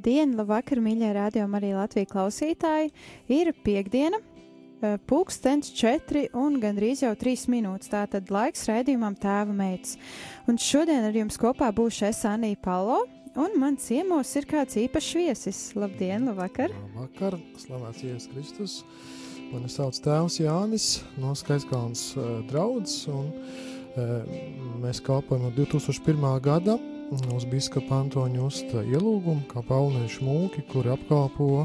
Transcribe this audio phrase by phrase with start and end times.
[0.00, 2.88] Labdien, labvakar, mīļie rādījumi, arī Latvijas klausītāji.
[3.28, 4.16] Ir piekdiena,
[4.80, 7.90] eh, pulkstenis četri un gandrīz jau trīs minūtes.
[7.92, 9.98] Tātad laiks rādījumam tēva meitas.
[10.48, 13.04] Un šodien ar jums kopā būšu es Anija Palo,
[13.36, 15.74] un man ciemos ir kāds īpašs viesis.
[15.76, 16.70] Labdien, labvakar!
[16.96, 18.84] Labvakar, slavēts Jēzus Kristus!
[19.52, 23.28] Mani sauc tēvs Jānis no Skaiskalnas uh, draudzes, un
[23.98, 24.24] uh,
[24.80, 26.40] mēs kalpojam no 2001.
[26.40, 26.78] gada
[27.10, 31.64] uz biskapa Antoņa Usta ielūgumu, kā pauniešu mūki, kuri apkalpo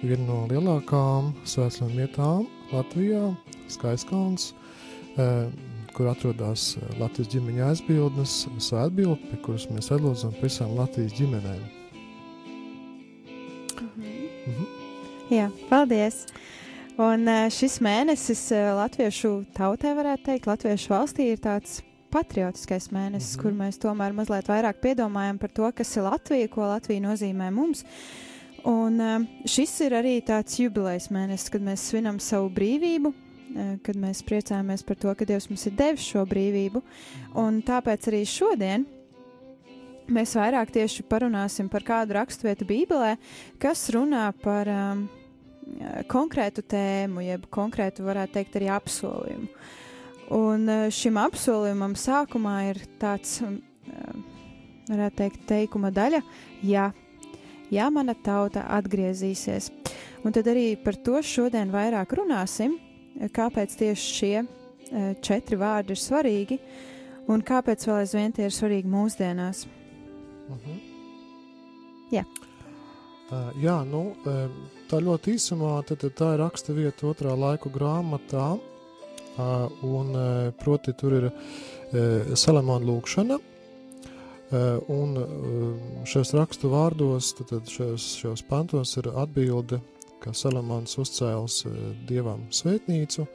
[0.00, 3.26] vienu no lielākām svētslēm vietām Latvijā,
[3.68, 4.54] Skaiskalns,
[5.16, 5.50] uh,
[5.92, 8.36] kur atrodas Latvijas ģimeņa aizbildnes,
[8.70, 11.60] svētbildi, pie kuras mēs atlūdzam visām Latvijas ģimenēm.
[14.46, 14.64] Mhm.
[15.34, 16.24] Jā, paldies!
[17.00, 21.78] Un šis mēnesis latviešu tautai, varētu teikt, latviešu valstī ir tāds
[22.10, 23.42] patriotiskais mēnesis, mm -hmm.
[23.42, 27.84] kur mēs tomēr mazliet vairāk piedomājam par to, kas ir Latvija, ko Latvija nozīmē mums.
[28.64, 29.00] Un
[29.48, 33.12] šis ir arī tāds jubilejas mēnesis, kad mēs svinam savu brīvību,
[33.82, 36.82] kad mēs priecājamies par to, ka Dievs mums ir devis šo brīvību.
[37.34, 38.84] Un tāpēc arī šodien
[40.10, 43.16] mēs vairāk tieši parunāsim par kādu raksturvietu Bībelē,
[43.62, 45.04] kas runā par um,
[46.10, 49.50] konkrētu tēmu, jeb konkrētu, varētu teikt, arī apsolījumu.
[50.30, 53.40] Un šim apsolījumam sākumā ir tāds,
[54.90, 56.20] varētu teikt, teikuma daļa,
[56.66, 56.90] ja,
[57.70, 59.70] ja mana tauta atgriezīsies.
[60.22, 62.76] Un tad arī par to šodien vairāk runāsim,
[63.34, 64.34] kāpēc tieši šie
[65.24, 66.60] četri vārdi ir svarīgi
[67.30, 69.66] un kāpēc vēl aizvien tie ir svarīgi mūsdienās.
[69.66, 70.70] Uh mhm.
[70.70, 70.86] -huh.
[72.10, 72.24] Jā.
[73.30, 74.16] Uh, jā, nu,
[74.90, 78.58] tā ļoti īsumā, tad, tā ir raksta vieta otrā laiku grāmatā,
[79.38, 80.12] un
[80.60, 81.28] proti tur ir
[82.38, 83.38] Salamāna lūkšana,
[84.90, 85.16] un
[86.06, 89.80] šajos rakstu vārdos, tad, šajos, šajos pantos ir atbilde,
[90.22, 91.64] ka Salamāns uzcēls
[92.08, 93.26] dievam svētnīcu,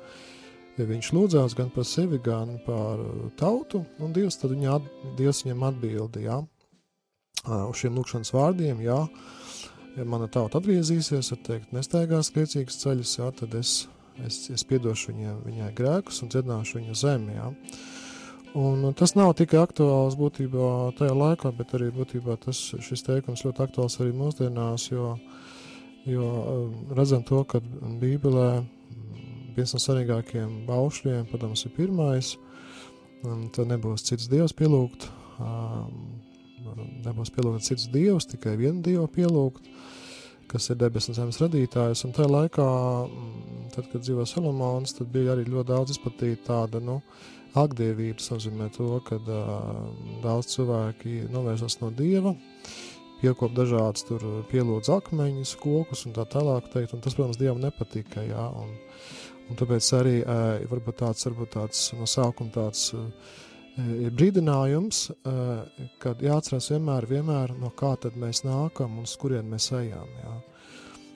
[0.76, 3.00] viņš lūdzās gan par sevi, gan par
[3.40, 5.64] tautu, un Dievs, viņa at, Dievs viņam
[6.44, 8.98] uh, uz šiem lūkšanas vārdiem, jā,
[9.96, 13.86] ja mana tauta atgriezīsies, tad teikt, nestaigās priecīgas ceļus, jā, tad es,
[14.24, 17.52] es, es piedošu viņai, viņai grēkus un dziedināšu viņu zemi, jā.
[18.56, 23.66] Un tas nav tikai aktuāls būtībā tajā laikā, bet arī būtībā tas, šis teikums ļoti
[23.66, 25.10] aktuāls arī mūsdienās, jo,
[26.08, 27.60] jo um, redzam to, ka
[28.00, 28.64] Bībelē
[29.58, 32.32] viens no svarīgākajiem baušļiem, protams, ir pirmais,
[33.56, 35.10] tad nebūs cits dievs pielūgt,
[35.44, 35.92] um,
[37.04, 39.68] nebūs pielūgt cits dievs, tikai vienu dievu pielūgt,
[40.52, 42.04] kas ir debesu un zemes radītājs.
[42.08, 42.66] Un tajā laikā,
[43.06, 47.00] mm, tad, kad dzīvo Solomons, tad bija arī ļoti daudz izplatīta tāda, nu,
[47.56, 49.86] agdievība, tas nozīmē to, ka uh,
[50.24, 52.36] daudz cilvēki novērsās no dieva,
[53.22, 58.26] piekop dažādas tur pielūdz akmeņus, kokus un tā tālāk teikt, un tas, protams, dievam nepatika,
[58.28, 58.76] jā, un,
[59.50, 63.08] un tāpēc arī uh, varbūt tāds, varbūt tāds no sākuma tāds uh,
[63.78, 65.06] ir brīdinājums,
[66.02, 70.12] kad jāatcerās vienmēr, vienmēr, no kā tad mēs nākam un uz kurien mēs ejam.
[70.24, 70.36] Jā.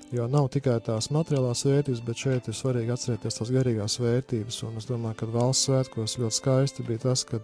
[0.09, 4.63] Jo nav tikai tās materiālās vērtības, bet šeit ir svarīgi atcerēties tās garīgās vērtības.
[4.65, 7.37] Un es domāju, ka valsts svētkos ļoti skaisti bija tas, ka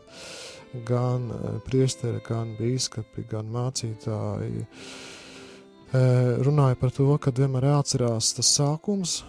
[0.88, 1.30] gan
[1.68, 4.66] priesteri, gan bīskapi, gan mācītāji
[6.48, 9.20] runāja par to, ka vienmēr jāatcerās tas sākums,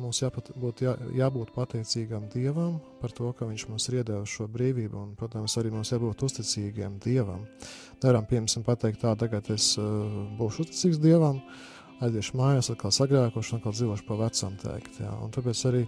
[0.00, 4.48] mums jāpat, būtu jā, jābūt pateicīgam Dievam par to, ka Viņš mums ir iedevis šo
[4.50, 7.44] brīvību, un, protams, arī mums jābūt uzticīgiem Dievam.
[8.02, 9.86] Nevaram, piemēram, pateikt tā, tagad es uh,
[10.38, 11.40] būšu uzticīgs Dievam,
[12.02, 15.12] aiziešu mājās, atkal sagrēkošu, atkal dzīvošu pa vecam teikt, jā.
[15.24, 15.82] Un tāpēc arī,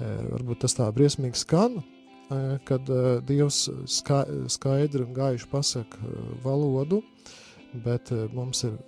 [0.00, 6.12] e, tas tā briesmīgi skan, e, kad e, Dievs ska, skaidri un gaiši pasaka
[6.44, 7.02] valodu,
[7.84, 8.78] bet e, mums ir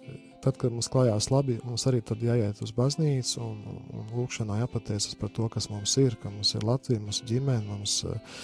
[0.43, 5.15] tad, kad mums klājās labi, mums arī tad jāiet uz baznīcu un, un, lūkšanā jāpateicas
[5.21, 8.41] par to, kas mums ir, ka mums ir Latvija, mums ģimene, mums uh,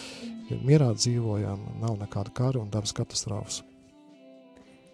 [0.65, 3.63] mierā dzīvojam, nav nekāda kara un dabas katastrofas.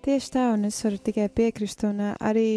[0.04, 2.48] Tieši tā, un es varu tikai piekrist, un uh, arī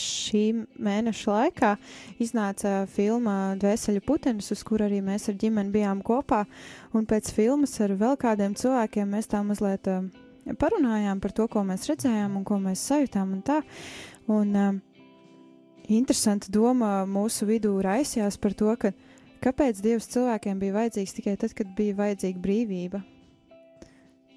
[0.00, 0.42] šī
[0.80, 1.74] mēneša laikā
[2.22, 6.44] iznāca filma Dvēseli putenis, uz kur arī mēs ar ģimeni bijām kopā,
[6.96, 10.08] un pēc filmas ar vēl kādiem cilvēkiem mēs tā mazliet uh,
[10.58, 13.60] parunājām par to, ko mēs redzējām un ko mēs sajūtām un tā,
[14.32, 14.72] un uh,
[15.88, 18.92] interesanta doma mūsu vidū raisījās par to, ka
[19.42, 23.02] kāpēc Dievs cilvēkiem bija vajadzīgs tikai tad, kad bija vajadzīga brīvība,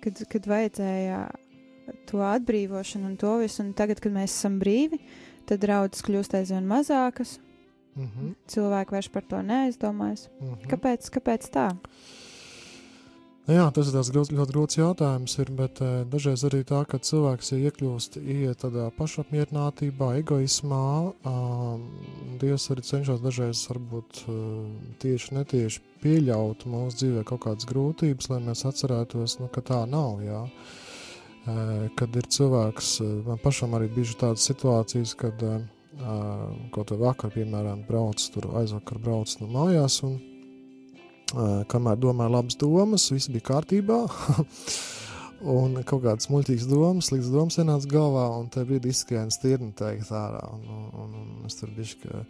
[0.03, 1.23] kad, kad vajadzēja
[2.09, 4.99] to atbrīvošanu un to visu, un tagad, kad mēs esam brīvi,
[5.49, 7.39] tad draudzes kļūst aizvien mazākas.
[7.95, 8.31] Mm -hmm.
[8.51, 10.29] Cilvēki vairs par to neaizdomājas.
[10.39, 10.67] Mm -hmm.
[10.67, 11.77] Kāpēc, kāpēc tā?
[13.45, 16.97] Nu jā, tas ir ļoti, ļoti grūts jautājums, ir, bet uh, dažreiz arī tā, ka
[16.97, 20.87] cilvēks ja iekļūst iet tādā pašapmierinātībā, egoismā.
[21.21, 21.75] Uh,
[22.41, 24.65] Dievs arī cenšas dažreiz varbūt uh,
[25.03, 30.25] tieši netieši pieļaut mūsu dzīvē kaut kādas grūtības, lai mēs atcerētos, nu, ka tā nav.
[30.25, 30.41] Jā.
[31.45, 32.95] Uh, kad ir cilvēks,
[33.29, 35.49] man pašam arī bijuši tādas situācijas, kad
[36.73, 40.17] kaut kā vakar, piemēram, brauc tur aizvakar brauc no mājās un
[41.71, 44.03] kamēr domāju labas domas, viss bija kārtībā.
[45.55, 50.13] un kaut kādas muļķīgas domas, sliktas domas ienāca galvā, un te brīdī izskrēja stirna teikt
[50.15, 52.23] ārā, un, un, un, es tur bišķi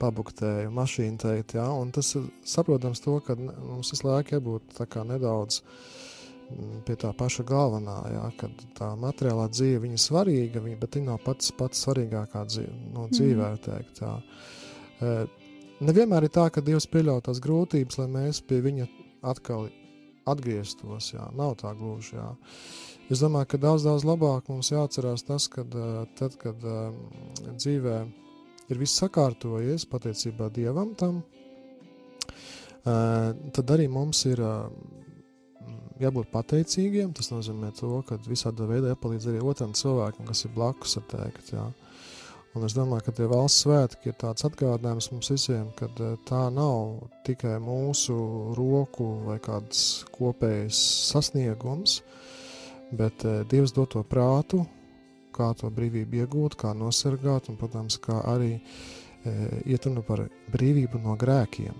[0.00, 4.86] pabuktēju mašīnu teikt, jā, un tas ir saprotams to, ka mums visu laiku jābūt tā
[4.90, 5.94] kā nedaudz uh,
[6.84, 11.22] pie tā paša galvenā, jā, kad tā materiālā dzīve viņa svarīga, viņa, bet viņa nav
[11.24, 13.62] pats, pats svarīgākā dzīve, no dzīvē, mm.
[13.64, 14.02] teikt.
[14.04, 15.16] Jā.
[15.82, 18.86] Nevienmēr ir tā, ka Dievs pieļauj tās grūtības, lai mēs pie viņa
[19.26, 19.66] atkal
[20.30, 22.28] atgrieztos, jā, nav tā gluži, jā.
[23.12, 25.74] Es domāju, ka daudz, daudz labāk mums jāatcerās tas, kad
[26.16, 26.62] tad, kad
[27.58, 27.96] dzīvē
[28.72, 31.20] ir viss sakārtojies, pateicībā Dievam tam,
[32.84, 34.40] tad arī mums ir
[36.00, 37.12] jābūt pateicīgiem.
[37.16, 40.96] Tas nozīmē to, ka visādā veidā jāpalīdz arī otram cilvēkam, kas ir blakus.
[41.10, 41.68] Teikt, jā.
[42.54, 46.44] Un es domāju, ka tie valsts svētki ir tāds atgādinājums mums visiem, ka eh, tā
[46.54, 48.14] nav tikai mūsu
[48.54, 50.78] roku vai kāds kopējs
[51.10, 51.98] sasniegums,
[52.94, 54.62] bet eh, Dievs dod to prātu,
[55.34, 58.60] kā to brīvību iegūt, kā nosargāt, un, protams, kā arī e,
[59.66, 60.24] iet runa par
[60.54, 61.74] brīvību no grēkiem.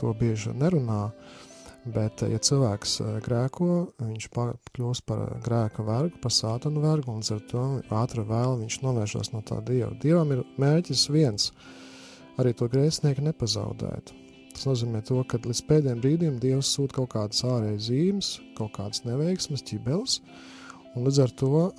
[0.00, 1.10] To bieži nerunā,
[1.86, 3.66] Bet, ja cilvēks eh, grēko,
[4.02, 4.24] viņš
[4.74, 9.42] kļūst par grēka vergu, par sātanu vergu, un ar to ātri vēl viņš novēršas no
[9.46, 9.92] tā dieva.
[10.02, 11.52] Dievam ir mērķis viens-
[12.42, 14.10] arī to grēcinieku nepazaudēt.
[14.56, 19.04] Tas nozīmē, to, ka līdz pēdējiem brīdim Dievs sūta kaut kādas ārējas zīmes, kaut kādas
[19.04, 20.20] neveiksmes, ķibeles,
[20.96, 21.72] un līdz ar to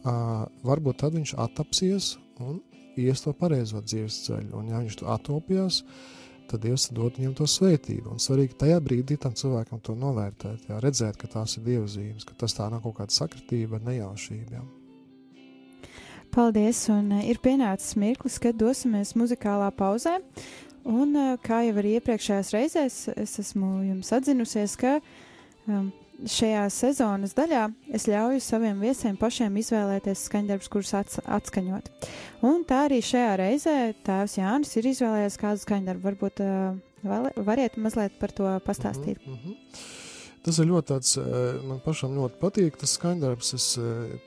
[0.64, 2.62] varbūt tad viņš attapsies un
[2.96, 4.54] ies to pareizo dzīves ceļu.
[4.54, 8.16] Un, ja viņš to atopjas, uh, tad Dievs dod viņam to svētību.
[8.16, 12.26] Un svarīgi tajā brīdī tam cilvēkam to novērtēt, jā, redzēt, ka tās ir Dieva zīmes,
[12.28, 14.60] ka tas tā nav kaut kāda sakritība, nejaušība.
[14.60, 14.66] Jā.
[16.34, 20.18] Paldies, un uh, ir pienācis mirklis, kad dosimies muzikālā pauzē.
[20.88, 24.98] Un, uh, kā jau arī iepriekšējās reizēs, es esmu jums atzinusies, ka
[25.68, 25.90] um,
[26.26, 31.92] šajā sezonas daļā es ļauju saviem viesiem pašiem izvēlēties skaņdarbus, kurus ats atskaņot.
[32.48, 33.78] Un tā arī šajā reizē
[34.08, 36.06] tēvs Jānis ir izvēlējies kādu skaņdarbu.
[36.08, 39.22] Varbūt uh, variet mazliet par to pastāstīt.
[39.26, 39.56] Mm -hmm.
[40.48, 41.18] Tas ir ļoti tāds,
[41.68, 43.54] man pašam ļoti patīk tas skaņdarbs.
[43.58, 43.66] Es,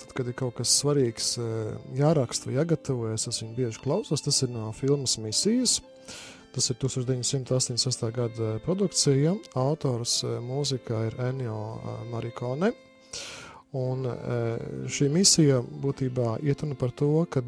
[0.03, 1.39] tad, kad ir kaut kas svarīgs
[1.97, 4.21] jāraksta vai jāgatavojas, es viņu bieži klausos.
[4.21, 5.81] Tas ir no filmas misijas.
[6.51, 8.11] Tas ir 1988.
[8.11, 9.37] gada produkcija.
[9.55, 12.73] Autors eh, mūzikā ir Ennio eh, Marikone.
[13.79, 17.43] Un eh, šī misija būtībā ietuna par to, ka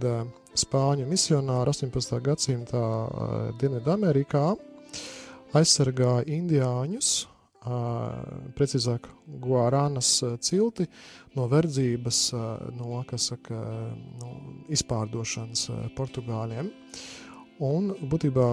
[0.52, 2.18] Spāņu misionāri 18.
[2.22, 2.82] gadsimtā
[3.58, 4.42] Dienvidamerikā
[5.56, 7.08] aizsargāja indiāņus,
[8.58, 9.08] precīzāk
[9.40, 10.10] Guaranas
[10.44, 10.84] cilti
[11.38, 12.20] no verdzības,
[12.76, 13.62] no, saka,
[14.20, 14.34] no
[14.76, 15.64] izpārdošanas
[15.96, 16.68] Portugāļiem.
[17.62, 18.46] Un būtībā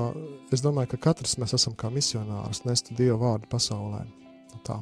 [0.53, 4.03] es domāju, ka katrs mēs esam kā misionārs, nest Dieva vārdu pasaulē.
[4.53, 4.77] Nu tā.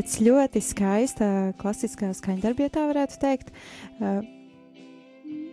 [0.00, 1.26] Pēc ļoti skaista
[1.60, 3.50] klasiskā skaņdarba, ja tā varētu teikt.
[4.00, 4.22] Uh,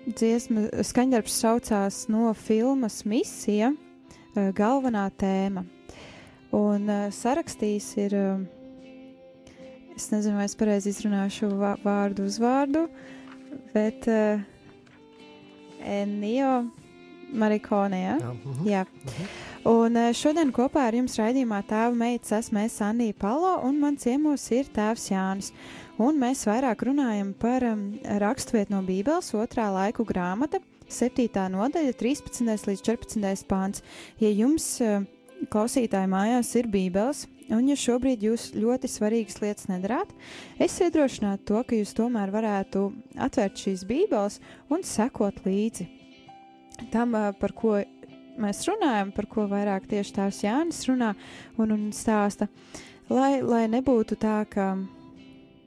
[0.08, 5.66] dziesma skaņdarbs saucās no filmas Misija, uh, galvenā tēma.
[6.56, 8.16] Un uh, sarakstījis ir,
[9.98, 11.52] es nezinu, vai es pareizi izrunāšu
[11.84, 12.86] vārdu uz vārdu,
[13.74, 14.08] bet
[15.84, 16.54] Enio
[17.36, 18.16] Marikone, ja?
[18.16, 18.32] Jā.
[18.32, 18.64] -huh.
[18.64, 18.86] Jā.
[18.86, 19.47] -huh.
[19.68, 23.98] Un eh, šodien kopā ar jums raidījumā tēva meitas esmu es Anija Palo un man
[24.00, 25.50] ciemos ir tēvs Jānis.
[26.00, 27.82] Un mēs vairāk runājam par um,
[28.22, 31.28] raksturvietu no Bībeles otrā laiku grāmata, 7.
[31.52, 32.48] nodaļa, 13.
[32.70, 33.44] līdz 14.
[33.50, 33.84] pāns.
[34.24, 35.04] Ja jums, uh,
[35.52, 40.16] klausītāji, mājās ir Bībeles, un ja šobrīd jūs ļoti svarīgas lietas nedarāt,
[40.64, 42.88] es iedrošinātu to, ka jūs tomēr varētu
[43.20, 44.40] atvērt šīs Bībeles
[44.72, 45.92] un sekot līdzi
[46.94, 47.82] tam, par ko
[48.42, 51.14] mēs runājam, par ko vairāk tieši tās Jānis runā
[51.58, 52.48] un, un stāsta,
[53.10, 54.74] lai, lai nebūtu tā, ka,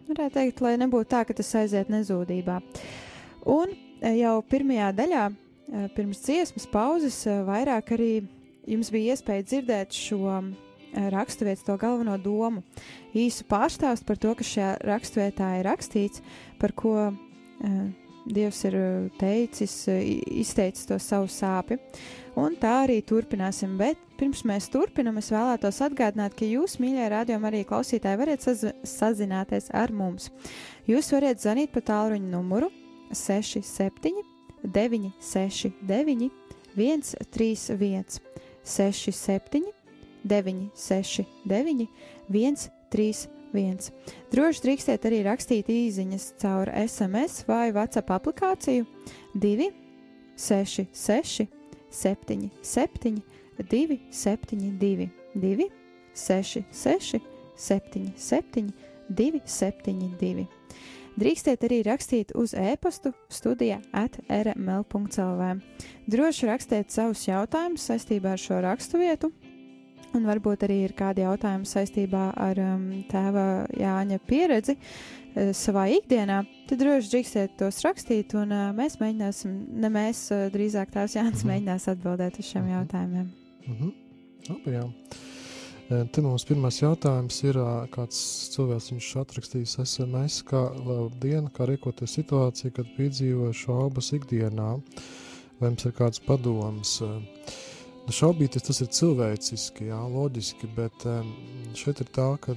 [0.08, 2.60] varētu teikt, lai nebūtu tā, ka tas aiziet nezūdībā.
[3.50, 3.74] Un
[4.16, 5.28] jau pirmajā daļā,
[5.96, 8.12] pirms dziesmas pauzes, vairāk arī
[8.68, 10.40] jums bija iespēja dzirdēt šo
[11.14, 12.64] raksturvietas to galveno domu.
[13.14, 16.22] Īsu pārstāstu par to, kas šajā raksturvietā ir rakstīts,
[16.58, 16.94] par ko
[18.28, 19.96] Dievs ir uh, teicis, uh,
[20.42, 21.78] izteicis to savu sāpi.
[22.38, 23.76] Un tā arī turpināsim.
[23.80, 28.66] Bet pirms mēs turpinām, es vēlētos atgādināt, ka jūs, mīļie radiokamā arī klausītāji, varat saz
[28.86, 30.28] sazināties ar mums.
[30.90, 32.70] Jūs varat zvanīt pa tālruņa numuru
[33.16, 34.22] 67,
[34.62, 36.30] 969,
[36.76, 38.20] 131,
[38.62, 39.66] 67,
[40.28, 41.88] 969,
[42.30, 43.90] 131 viens.
[44.33, 48.87] Droši drīkstiet arī rakstīt īsiņas caur SMS vai WhatsApp aplikāciju
[49.35, 49.71] 2,
[50.37, 51.49] 6, 6,
[51.90, 53.19] 7, 7,
[53.59, 55.69] 2, 7, 2, 2,
[56.14, 57.21] 6, 6,
[57.57, 58.73] 7, 7,
[59.11, 60.49] 2, 7, 2.
[61.21, 65.49] Drīkstiet arī rakstīt uz e-pastu studija at rml.clv.
[66.09, 69.33] Droši rakstiet savus jautājumus saistībā ar šo raksturvietu
[70.17, 73.47] Un varbūt arī ir kādi jautājumi saistībā ar um, tēva
[73.79, 79.90] Jāņa pieredzi uh, savā ikdienā, tad droši drīkstiet tos rakstīt, un uh, mēs mēģināsim, ne
[79.95, 81.52] mēs, uh, drīzāk tēvs Jānis mm -hmm.
[81.55, 82.79] mēģinās atbildēt uz šiem mm -hmm.
[82.79, 83.31] jautājumiem.
[83.67, 83.93] Mm -hmm.
[84.49, 84.85] Labi, jā.
[85.90, 87.57] E, te mums pirmais jautājums ir,
[87.95, 88.19] kāds
[88.55, 94.81] cilvēks viņš atrakstījis SMS, kā labdien, kā rīkoties situācija, kad piedzīvo šaubas ikdienā,
[95.61, 97.00] vai jums ir kāds padoms.
[97.02, 97.23] Uh,
[98.11, 101.05] Nu, šaubīties tas ir cilvēciski, jā, loģiski, bet
[101.79, 102.57] šeit ir tā, ka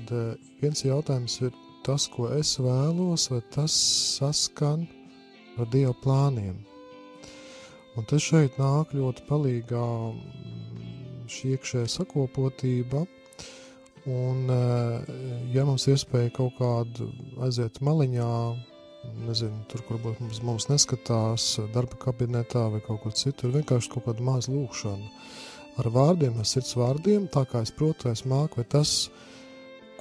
[0.64, 1.52] viens jautājums ir
[1.86, 3.76] tas, ko es vēlos, vai tas
[4.16, 4.88] saskan
[5.62, 6.58] ar Dieva plāniem.
[7.94, 9.86] Un te šeit nāk ļoti palīgā
[11.36, 13.06] šī iekšējā sakopotība,
[14.10, 14.50] un
[15.54, 17.12] ja mums iespēja kaut kādu
[17.46, 18.32] aiziet maliņā,
[19.28, 24.26] nezinu, tur, kur mums, mums neskatās darba kabinetā vai kaut kur citur, vienkārši kaut kādu
[24.26, 25.10] mazu lūkšanu
[25.82, 29.10] ar vārdiem, ar sirds vārdiem, tā kā es protu, es māku, vai tas,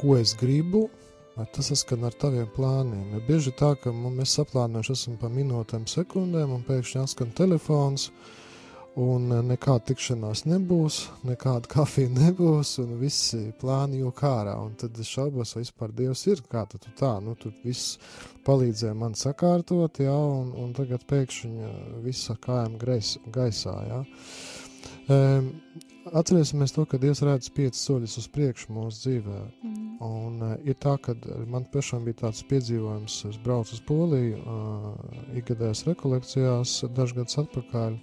[0.00, 0.86] ko es gribu,
[1.36, 3.14] vai tas saskan ar taviem plāniem.
[3.14, 8.10] Jo bieži tā, ka mēs saplānojuši esam pa minūtēm, sekundēm, un pēkšņi atskan telefons,
[9.00, 14.56] un nekāda tikšanās nebūs, nekāda kafija nebūs, un visi plāni jau kārā.
[14.60, 17.98] Un tad es šaubos, vai vispār Dievs ir kā tu tā, nu, tu viss
[18.46, 21.72] palīdzēja man sakārtot, jā, un, un tagad pēkšņi
[22.04, 24.02] viss ar kājām greis, gaisā, jā.
[25.10, 25.48] Um,
[26.12, 29.38] atcerēsimies to, ka Dievs redz piecus soļus uz priekšu mūsu dzīvē.
[29.62, 29.78] Mm.
[30.02, 31.14] Un uh, ir tā, ka
[31.50, 37.96] man pašam bija tāds piedzīvojums, es braucu uz Poliju uh, ikgadējās rekolekcijās dažus gadus atpakaļ.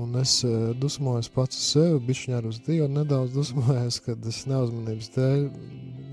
[0.00, 4.44] Un es uh, dusmojos pats uz sevi, bišķiņā ar uz Dievu, nedaudz dusmojos, kad es
[4.48, 5.42] neuzmanības dēļ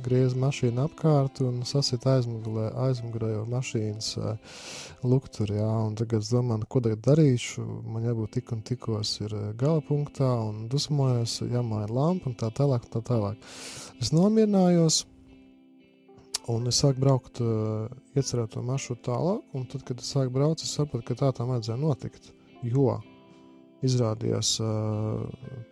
[0.07, 4.61] griezu mašīnu apkārt un sasit aizmugurē, aizmugurējo mašīnas uh,
[5.07, 9.13] lukturi, jā, un tagad es domāju, nu, ko tagad darīšu, man jābūt tik un tikos
[9.23, 13.51] ir uh, gala punktā, un dusmojos, jāmaina lampa un tā tālāk, un tā tālāk.
[14.03, 15.03] Es nomierinājos,
[16.51, 17.87] un es sāku braukt uh,
[18.19, 21.79] iecerēto maršrutu tālāk, un tad, kad es sāku braukt, es sapratu, ka tā tam vajadzēja
[21.83, 22.97] notikt, jo
[23.85, 25.27] izrādījās uh,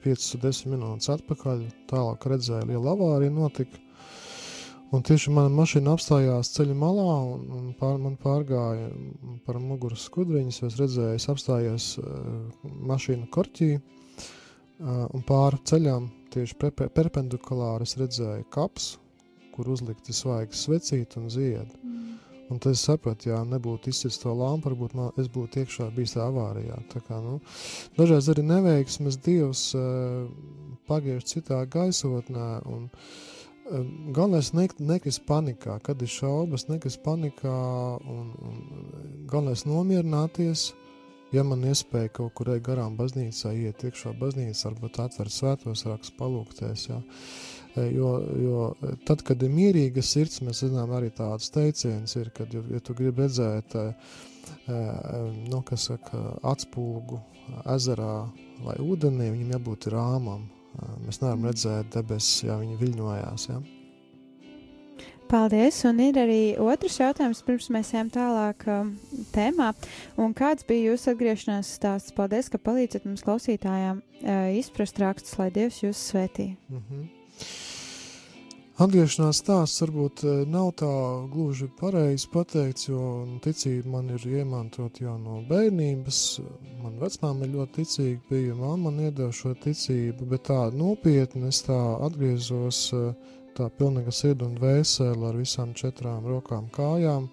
[0.06, 3.82] 5-10 minūtes atpakaļ, tālāk redzēju lielu avāriju notika,
[4.94, 8.92] Un tieši mana mašīna apstājās ceļa malā, un, un pār, man pārgāja
[9.48, 10.62] par muguras skudriņas.
[10.68, 12.06] Es redzēju, es apstājos uh,
[12.92, 18.94] mašīnu korķī, uh, un pāri ceļām tieši pre, perpendikulāri es redzēju kaps,
[19.56, 21.85] kur uzlikti svaigas svecīti un ziedi.
[22.50, 26.14] Un tad es sapratu, ja nebūtu izcits to lampu, varbūt man, es būtu iekšā bijis
[26.14, 26.78] tā avārijā.
[26.92, 27.40] Tā kā, nu,
[27.98, 30.28] dažreiz arī neveiksmes Dievs uh,
[30.86, 33.82] pagiež citā gaisotnē, un uh,
[34.14, 37.56] galvenais ne, nekrist panikā, kad ir šaubas, nekrist panikā
[38.14, 38.60] un, un
[39.30, 40.74] galvenais nomierināties.
[41.34, 46.14] Ja man iespēja kaut kur ej garām baznīcā, iet iekšā baznīcā, varbūt atver svētos rakstus,
[46.20, 46.86] palūkties.
[46.92, 47.02] Jā.
[47.76, 48.60] Jo, jo
[49.08, 53.26] tad, kad ir mierīga sirds, mēs zinām arī tādas teiciens, ir, kad, ja tu gribi
[53.26, 53.76] redzēt,
[55.52, 56.22] nu, kas saka,
[56.56, 57.20] atspūgu
[57.76, 58.14] ezerā
[58.64, 60.48] vai ūdenī, viņam jābūt rāmam,
[61.06, 63.48] Mēs nevaram redzēt debesis, ja viņi viļņojās.
[63.52, 63.60] Ja?
[65.30, 68.94] Paldies, un ir arī otrs jautājums, pirms mēs ejam tālāk um,
[69.34, 69.72] tēmā.
[70.22, 72.14] Un kāds bija jūsu atgriešanās stāsts?
[72.18, 76.54] Paldies, ka palīdzat mums klausītājām uh, izprast rakstus, lai Dievs jūs svētī.
[76.70, 77.15] Mm -hmm.
[78.76, 80.88] Atgriešanās stāsts varbūt eh, nav tā
[81.32, 86.20] gluži pareizi pateikts, jo nu, ticība man ir iemantota jau no bērnības.
[86.82, 91.62] Man vecmāma ir ļoti ticīga, bija mamma man iedeva šo ticību, bet tā nopietni es
[91.70, 97.30] tā atgriezos eh, tā pilnīga sirdi un vēseli ar visām četrām rokām kājām,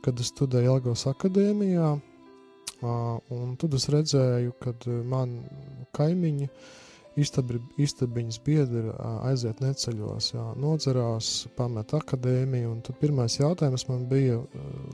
[0.00, 1.90] kad es studēju Elgos akadēmijā,
[2.82, 5.36] un tad es redzēju, kad eh, man
[6.00, 6.48] kaimiņi
[7.12, 8.88] Istabi, istabiņas biedri
[9.28, 14.38] aiziet neceļos, jā, nodzerās, pamet akadēmiju, tad pirmais jautājums man bija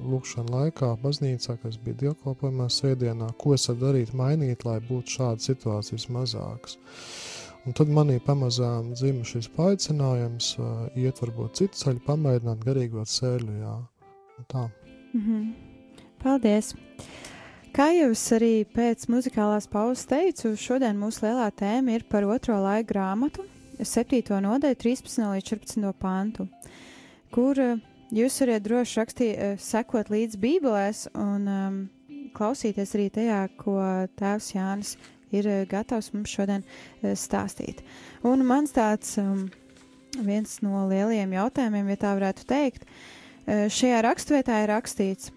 [0.02, 5.46] lūkšana laikā baznīcā, kas bija dievkalpojumā svētdienā, ko es varu darīt, mainīt, lai būtu šādas
[5.52, 6.74] situācijas mazākas.
[7.68, 10.56] Un tad manī pamazām dzima šis paaicinājums,
[10.98, 13.78] iet varbūt citu ceļu, pamēģināt garīgo ceļu, jā,
[14.40, 14.68] un tā.
[15.14, 15.50] Mm -hmm.
[16.18, 16.74] Paldies!
[17.74, 22.56] Kā jau es arī pēc muzikālās pauzes teicu, šodien mūsu lielā tēma ir par otro
[22.62, 23.44] laiku grāmatu,
[23.78, 24.38] 7.
[24.42, 25.20] nodaļu, 13.
[25.34, 25.90] līdz 14.
[26.00, 26.48] pantu,
[27.34, 27.76] kur eh,
[28.14, 31.78] jūs varat droši rakstīt, eh, sekot līdz Bībelēs un um,
[32.34, 33.76] klausīties arī tajā, ko
[34.18, 34.96] Tēvs Jānis
[35.30, 36.64] ir eh, gatavs mums šodien
[37.04, 37.84] stāstīt.
[38.26, 39.46] Un mans tāds um,
[40.16, 42.88] viens no lielajiem jautājumiem, ja tā varētu teikt,
[43.48, 45.30] šajā rakstvietā ir rakstīts,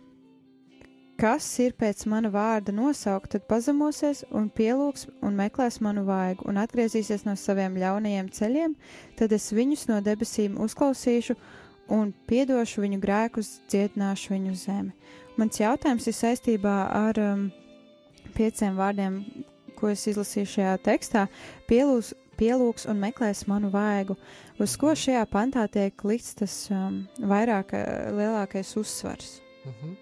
[1.22, 6.58] Kas ir pēc mana vārda nosaukt, tad pazemosies un pielūgs un meklēs manu vaigu un
[6.58, 8.74] atgriezīsies no saviem ļaunajiem ceļiem,
[9.20, 11.38] tad es viņus no debesīm uzklausīšu
[11.94, 14.96] un piedošu viņu grēkus, dziedināšu viņu zemi.
[15.38, 17.48] Mans jautājums ir saistībā ar um,
[18.34, 19.22] pieciem vārdiem,
[19.78, 21.28] ko es izlasīju šajā tekstā.
[21.70, 24.18] Pielūgs, pielūgs un meklēs manu vaigu.
[24.58, 27.78] Uz ko šajā pantā tiek likts tas um, vairāk,
[28.10, 29.36] lielākais uzsvars?
[29.62, 30.00] Uh mhm.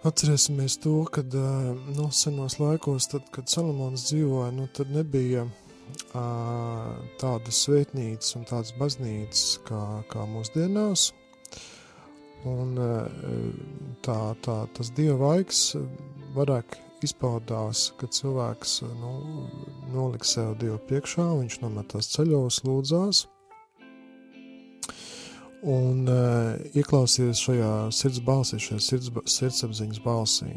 [0.00, 5.42] Atcerēsimies to, ka no nu, senos laikos, tad, kad Salamons dzīvoja, nu, tad nebija
[7.20, 11.10] tādas svētnīcas un tādas baznīcas kā, kā mūsdienās.
[12.48, 12.72] Un
[14.00, 15.74] tā, tā, tas dieva laiks
[16.32, 19.12] vairāk izpaudās, kad cilvēks nu,
[19.92, 23.26] nolika sev Dievu priekšā, viņš nometās ceļos, lūdzās,
[25.66, 30.54] un uh, ieklausīties šajā sirds balsī, šajā sirds, sirdsapziņas balsī.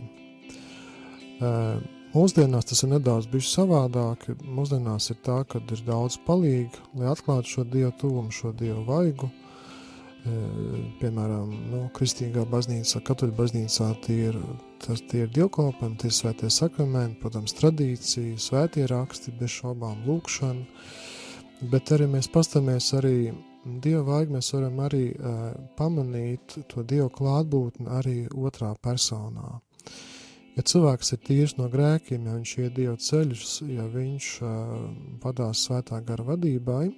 [1.44, 1.82] Uh,
[2.14, 4.30] mūsdienās tas ir nedaudz savādāk.
[4.48, 9.28] Mūsdienās ir tā, ka ir daudz palīgu, lai atklātu šo dievu tuvumu, šo dievu vaigu.
[9.28, 9.44] Uh,
[11.02, 14.38] piemēram, nu, kristīgā baznīcā, katoļu baznīcā tie ir,
[14.86, 20.64] tas, tie ir dievkalpojumi, tie ir svētie sakramenti, protams, tradīcija, svētie raksti, bez šaubām lūkšana,
[21.74, 27.88] bet arī mēs pastāmies arī Dieva vaigu mēs varam arī uh, pamanīt to Dieva klātbūtni
[27.96, 29.62] arī otrā personā.
[30.58, 34.74] Ja cilvēks ir tīrs no grēkiem, ja viņš iet Dieva ceļus, ja viņš uh,
[35.24, 36.90] vadās svētā gara vadībai,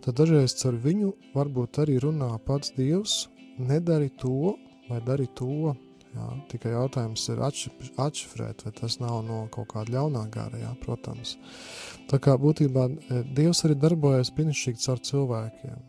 [0.00, 3.26] tad dažreiz ar viņu varbūt arī runā pats Dievs,
[3.60, 4.56] nedari to
[4.88, 5.74] vai dari to,
[6.14, 11.34] Jā, tikai jautājums ir atšifrēt, vai tas nav no kaut kāda ļaunā gara, jā, protams.
[12.10, 15.82] Tā kā būtībā e, Dievs arī darbojas brīnišķīgi caur cilvēkiem.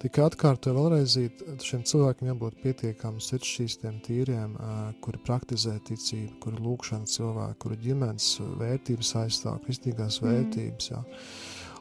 [0.00, 1.18] Tikai atkārtoju vēlreiz,
[1.60, 8.30] šiem cilvēkiem jābūt pietiekami sirdšķīstiem, tīriem, e, kuri praktizē ticību, kuri lūkšana cilvēku, kuri ģimenes
[8.62, 10.30] vērtības aizstāv, kristīgās mm.
[10.30, 10.92] vērtības.
[10.94, 11.04] Jā.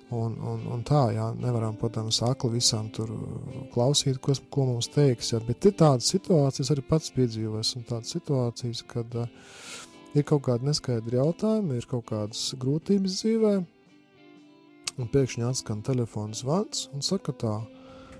[0.10, 3.12] Un, un, un tā, jā, nevaram, protams, akli visam tur
[3.76, 5.36] klausīt, ko, ko mums teiks.
[5.36, 9.28] Jā, bet ir tādas situācijas, arī pats piedzīvojis, un tādas situācijas, kad uh,
[10.17, 13.54] ir kaut kādi neskaidri jautājumi, ir kaut kādas grūtības dzīvē,
[14.98, 17.60] un pēkšņi atskan telefona zvans un saka tā,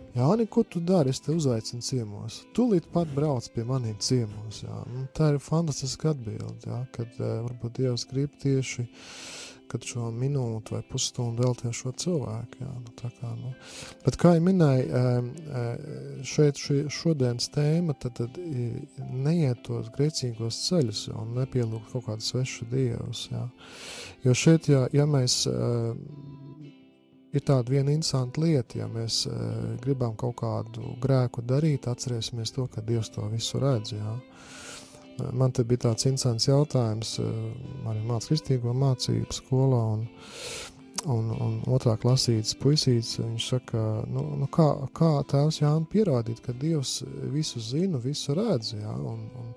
[0.10, 1.12] Jāni, ko tu dari?
[1.14, 2.40] Es te uzaicinu ciemos.
[2.58, 4.64] Tūlīt pat brauc pie maniem ciemos.
[4.64, 4.80] Jā.
[4.90, 10.10] Un tā ir fantastiska atbilde, jā, kad uh, varbūt Dievs grib tieši uh, kad šo
[10.16, 12.62] minūti vai pusstundu veltīju šo cilvēku.
[12.64, 13.54] Jā, nu, kā, nu.
[14.06, 15.04] Bet, kā jau minēju,
[16.28, 16.62] šeit
[16.94, 18.40] šodienas tēma tad, tad
[19.10, 23.28] neiet tos grēcīgos ceļus un nepielūgt kaut kādu svešu dievus.
[23.32, 23.46] Jā.
[24.26, 25.44] Jo šeit, ja, ja mēs
[27.34, 32.66] ir tāda viena interesanta lieta, ja mēs uh, gribam kaut kādu grēku darīt, atcerēsimies to,
[32.74, 33.94] ka Dievs to visu redz.
[33.94, 34.16] Jā.
[35.34, 37.30] Man te bija tāds interesants jautājums, uh,
[37.92, 40.04] arī mācīja kristīgo mācību skolā, un,
[41.14, 46.56] un, un otrā klasītes puisīts, viņš saka, nu, nu kā, kā tēvs Jāni pierādīt, ka
[46.58, 47.00] Dievs
[47.34, 49.56] visu zina, visu redz, jā, un, un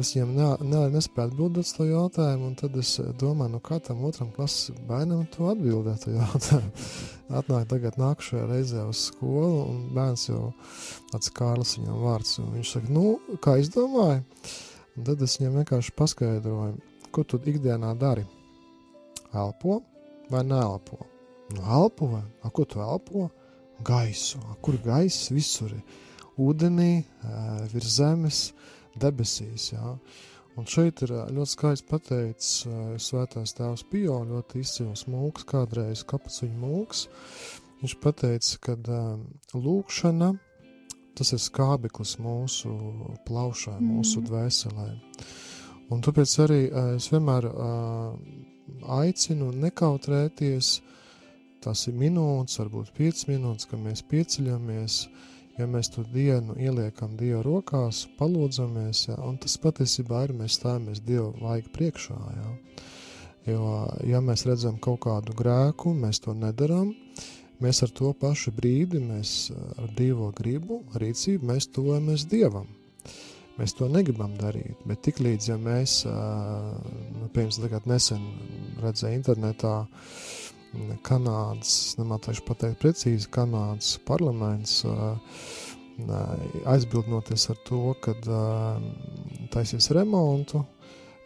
[0.00, 3.76] Es viņam ne, ne, nespēju atbildēt uz to jautājumu, un tad es domāju, nu kā
[3.84, 6.06] tam otram klases bērnam to atbildēt.
[7.40, 10.50] Atnāk tagad nākušajā reizē uz skolu, un bērns jau
[11.12, 13.04] tāds Kārlis viņam vārds, un viņš saka, nu,
[13.44, 14.24] kā izdomāji?
[15.00, 16.74] Un tad es viņam vienkārši paskaidroju,
[17.08, 18.20] ko tu ikdienā dari.
[19.32, 19.78] Elpo
[20.28, 20.98] vai neelpo?
[21.54, 22.20] Nu, elpo vai?
[22.44, 23.30] A, ko tu elpo?
[23.80, 24.42] Gaisu.
[24.44, 25.80] A, kur gaiss visur ir?
[26.36, 27.06] Ūdenī,
[27.72, 28.42] virs zemes,
[29.00, 29.70] debesīs.
[29.72, 29.94] Jā.
[30.60, 32.52] Un šeit ir ļoti skaisti pateicis
[33.00, 37.06] Svētais Tēvs Pio, ļoti izcils mūks, kādreiz kapaciņu mūks.
[37.80, 38.76] Viņš pateica, ka
[39.56, 40.34] lūkšana
[41.20, 42.74] tas ir skābeklis mūsu
[43.28, 43.88] plaušai, mm.
[43.94, 44.90] mūsu dvēselē.
[45.92, 48.14] Un tāpēc arī uh, es vienmēr uh,
[49.00, 50.78] aicinu nekautrēties,
[51.60, 55.26] tas ir minūtes, varbūt 5 minūtes, kad mēs pieceļamies, uh,
[55.60, 61.02] ja mēs to dienu ieliekam Dieva rokās, palūdzamies, ja, un tas patiesībā ir mēs stājamies
[61.04, 62.18] Dieva laika priekšā.
[62.36, 62.54] Ja.
[63.48, 63.66] Jo,
[64.06, 66.92] ja mēs redzam kaut kādu grēku, mēs to nedaram,
[67.64, 72.68] mēs ar to pašu brīdi, mēs ar divo gribu, rīcību, mēs tuvojamies Dievam.
[73.60, 78.22] Mēs to negribam darīt, bet tiklīdz, ja mēs, nu, piemēram, nesen
[78.80, 80.20] redzēju internetā, uh,
[81.02, 84.84] Kanādas, nemācīšu pateikt precīzi, Kanādas parlaments
[86.70, 88.14] aizbildnoties ar to, ka
[89.52, 90.62] taisīs remontu,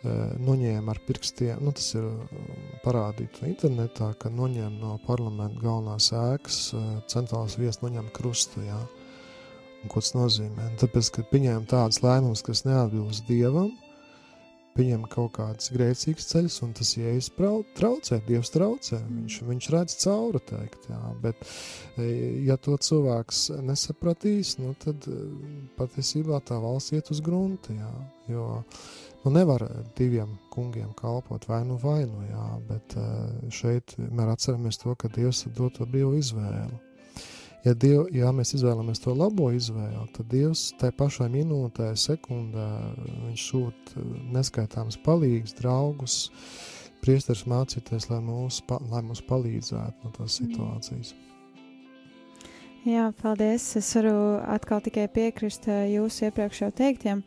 [0.04, 2.04] noņēma ar pirkstiem, nu tas ir
[2.84, 6.58] parādīts internetā, ka noņēma no parlamenta galvenās ēkas
[7.10, 8.80] centrālās vietas noņēma krustu, jā.
[9.84, 10.70] Un ko tas nozīmē?
[10.80, 13.72] Tāpēc, ka pieņēma tādas lēmumus, kas neatbilst Dievam,
[14.74, 17.30] pieņem kaut kāds grēcīgs ceļš, un tas jēzus
[17.78, 18.98] traucē, Dievs traucē.
[19.06, 21.44] Viņš, viņš redz cauri, teikt, jā, bet
[22.48, 25.06] ja to cilvēks nesapratīs, nu, tad
[25.78, 27.92] patiesībā tā valsts iet uz grunta, jā,
[28.34, 28.48] jo
[29.24, 29.64] nu, nevar
[29.98, 33.06] diviem kungiem kalpot vai nu vai nu, jā, bet e,
[33.50, 36.80] šeit mēs atceramies to, ka Dievs dod to brīvu izvēli.
[37.64, 42.66] Ja, Diev, ja mēs izvēlamies to labo izvēli, tad Dievs tajā pašā minūtē, sekundē,
[43.24, 44.04] viņš sūta
[44.36, 46.18] neskaitāms palīgs, draugus,
[47.00, 48.60] priesteris mācīties, lai mūs,
[48.92, 51.33] lai mūs palīdzētu no tās mm.
[52.84, 53.70] Jā, paldies.
[53.80, 57.22] Es varu atkal tikai piekrist eh, jūsu iepriekš jau teiktiem,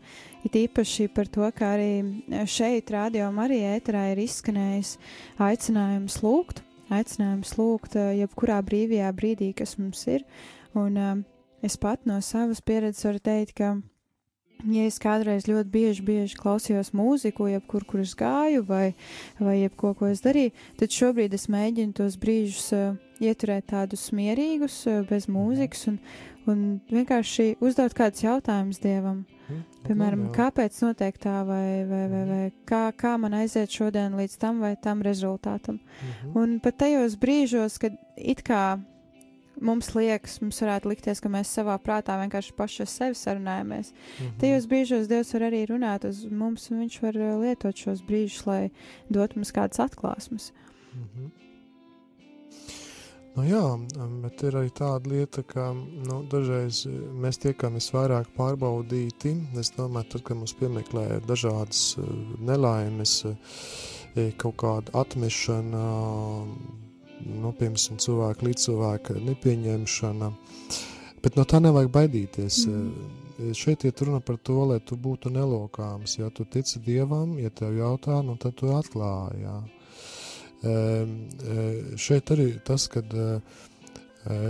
[0.46, 4.96] it īpaši par to, ka arī šeit, Rādio Marijā, ēterā ir izskanējis
[5.42, 10.24] aicinājums lūgt aicinājums lūgt eh, jebkurā brīvajā brīdī, kas mums ir.
[10.78, 11.14] Un uh,
[11.64, 13.74] es pat no savas pieredzes varu teikt, ka,
[14.66, 18.94] ja es kādreiz ļoti bieži, bieži klausījos mūziku, jebkur, kur es gāju, vai,
[19.38, 24.80] vai jebko, ko es darīju, tad šobrīd es mēģinu tos brīžus uh, ieturēt tādus mierīgus,
[24.90, 25.98] uh, bez mūzikas, un,
[26.50, 29.24] un vienkārši uzdot kādus jautājumus Dievam.
[29.48, 30.34] Mm, Piemēram, jā.
[30.36, 34.74] kāpēc notiek tā, vai, vai, vai, vai kā, kā man aiziet šodien līdz tam vai
[34.76, 35.78] tam rezultātam.
[35.78, 36.36] Mm -hmm.
[36.42, 38.78] Un pat tajos brīžos, kad it kā
[39.60, 43.92] mums liekas, mums varētu likties, ka mēs savā prātā vienkārši paši ar sevi sarunājamies.
[43.92, 44.38] Mm -hmm.
[44.40, 48.70] Tajos brīžos Dievs var arī runāt uz mums, un Viņš var lietot šos brīžus, lai
[49.10, 50.52] dot mums kādas atklāsmes.
[50.94, 51.30] Mm -hmm.
[53.38, 53.62] Nu jā,
[54.22, 56.80] bet ir arī tāda lieta, ka nu, dažreiz
[57.22, 59.36] mēs tiekam visvairāk pārbaudīti.
[59.60, 62.08] Es domāju, tad, kad mums piemeklē dažādas eh,
[62.48, 65.84] nelaimes, eh, kaut kāda atmešana,
[67.24, 70.32] nu, piemēram, cilvēku līdz cilvēka nepieņemšana.
[71.22, 72.66] Bet no tā nevajag baidīties.
[72.68, 73.52] Mm.
[73.54, 76.16] Šeit ir runa par to, lai tu būtu nelokāms.
[76.18, 79.44] Ja tu tici Dievam, ja tev jautā, nu tad tu atklāji.
[79.44, 79.56] Ja.
[81.94, 83.14] Šeit arī tas, kad,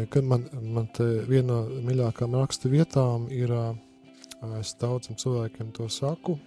[0.08, 0.88] kad man, man
[1.28, 3.52] viena no mīļākām rakstu vietām ir,
[4.56, 6.38] es daudziem cilvēkiem to saku,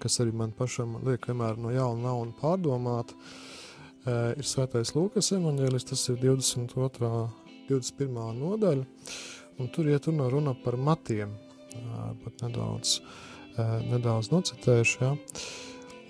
[0.00, 3.12] kas arī man pašam liek vienmēr no jauna nav un pārdomāt,
[4.06, 7.10] ir svētais Lūkas evaņģēlis, tas ir 22.
[7.68, 8.16] 21.
[8.36, 8.84] nodaļa,
[9.62, 11.30] un tur iet runa, runa par matiem,
[12.24, 12.98] pat nedaudz,
[13.88, 15.14] nedaudz nocitējuši, ja.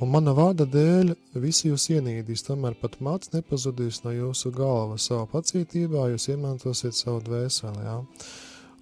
[0.02, 5.28] Un mana vārda dēļ visi jūs ienīdīs, tomēr pat mats nepazudīs no jūsu galvas savā
[5.30, 8.00] pacietībā, jūs iemantosiet savu dvēseli, jā.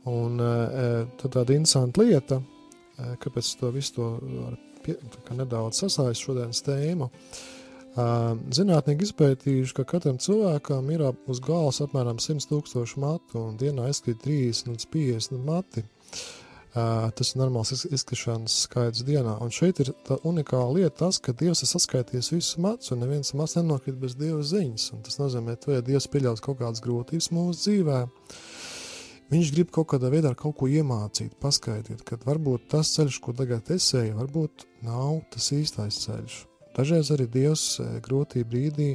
[0.08, 0.40] Un
[1.20, 2.40] tad tāda interesanta lieta,
[2.96, 4.08] kāpēc to visu to
[4.82, 4.96] pie,
[5.36, 7.12] nedaudz sasājas šodienas tēmu,
[7.92, 14.22] Zinātnieki izpētījuši, ka katram cilvēkam ir uz galvas apmēram 100 tūkstoši matu, un dienā izkrīt
[14.24, 15.84] 30 līdz 50 mati.
[16.72, 21.60] Tas ir normāls izkrišanas skaits dienā, un šeit ir tā unikāla lieta tas, ka Dievs
[21.66, 25.74] ir saskaitījis visus matus, un neviens mats nenokrīt bez Dieva ziņas, un tas nozīmē, ka,
[25.76, 28.04] ja Dievs pieļaus kaut kādas grūtības mūsu dzīvē,
[29.32, 33.72] Viņš grib kaut kādā veidā kaut ko iemācīt, paskaidrot, ka varbūt tas ceļš, ko tagad
[33.72, 36.40] es eju, varbūt nav tas īstais ceļš.
[36.76, 37.66] Dažreiz arī Dievs
[38.04, 38.94] grūtī brīdī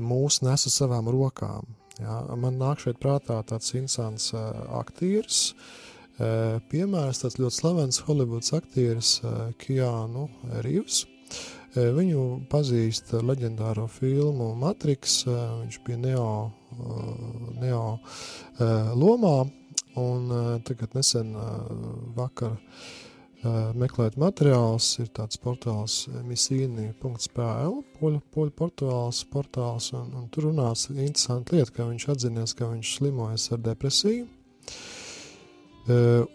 [0.00, 1.66] mūs nes uz savām rokām.
[2.00, 2.16] Jā.
[2.40, 4.40] Man nāk šeit prātā tāds interesants uh,
[4.80, 9.18] aktieris, uh, piemērs tāds ļoti slavens Hollywoods aktieris
[9.60, 10.28] Keanu
[10.64, 11.04] Reeves.
[11.70, 16.30] Viņu pazīst leģendāro filmu Matrix, viņš bija Neo,
[17.60, 17.84] Neo
[18.98, 19.36] lomā,
[20.02, 20.32] un
[20.66, 21.30] tagad nesen
[22.16, 22.56] vakar
[23.80, 31.56] meklēt materiālus, ir tāds portāls misīni.pl, poļu, poļu portāls, portāls un, un tur runās interesanti
[31.56, 34.28] lieta, ka viņš atzinies, ka viņš slimojas ar depresiju,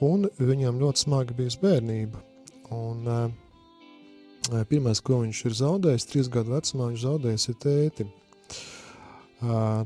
[0.04, 2.24] un viņam ļoti smagi bijusi bērnība,
[2.74, 3.10] un
[4.70, 8.06] Pirmais, ko viņš ir zaudējis, trīs gadu vecumā, viņš zaudējis ir tēti.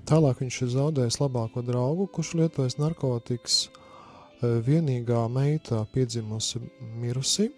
[0.10, 3.69] Tālāk viņš ir zaudējis labāko draugu, kurš lietojas narkotikas.
[4.41, 6.62] Vienīgā meita piedzimusi
[7.02, 7.49] mirusi,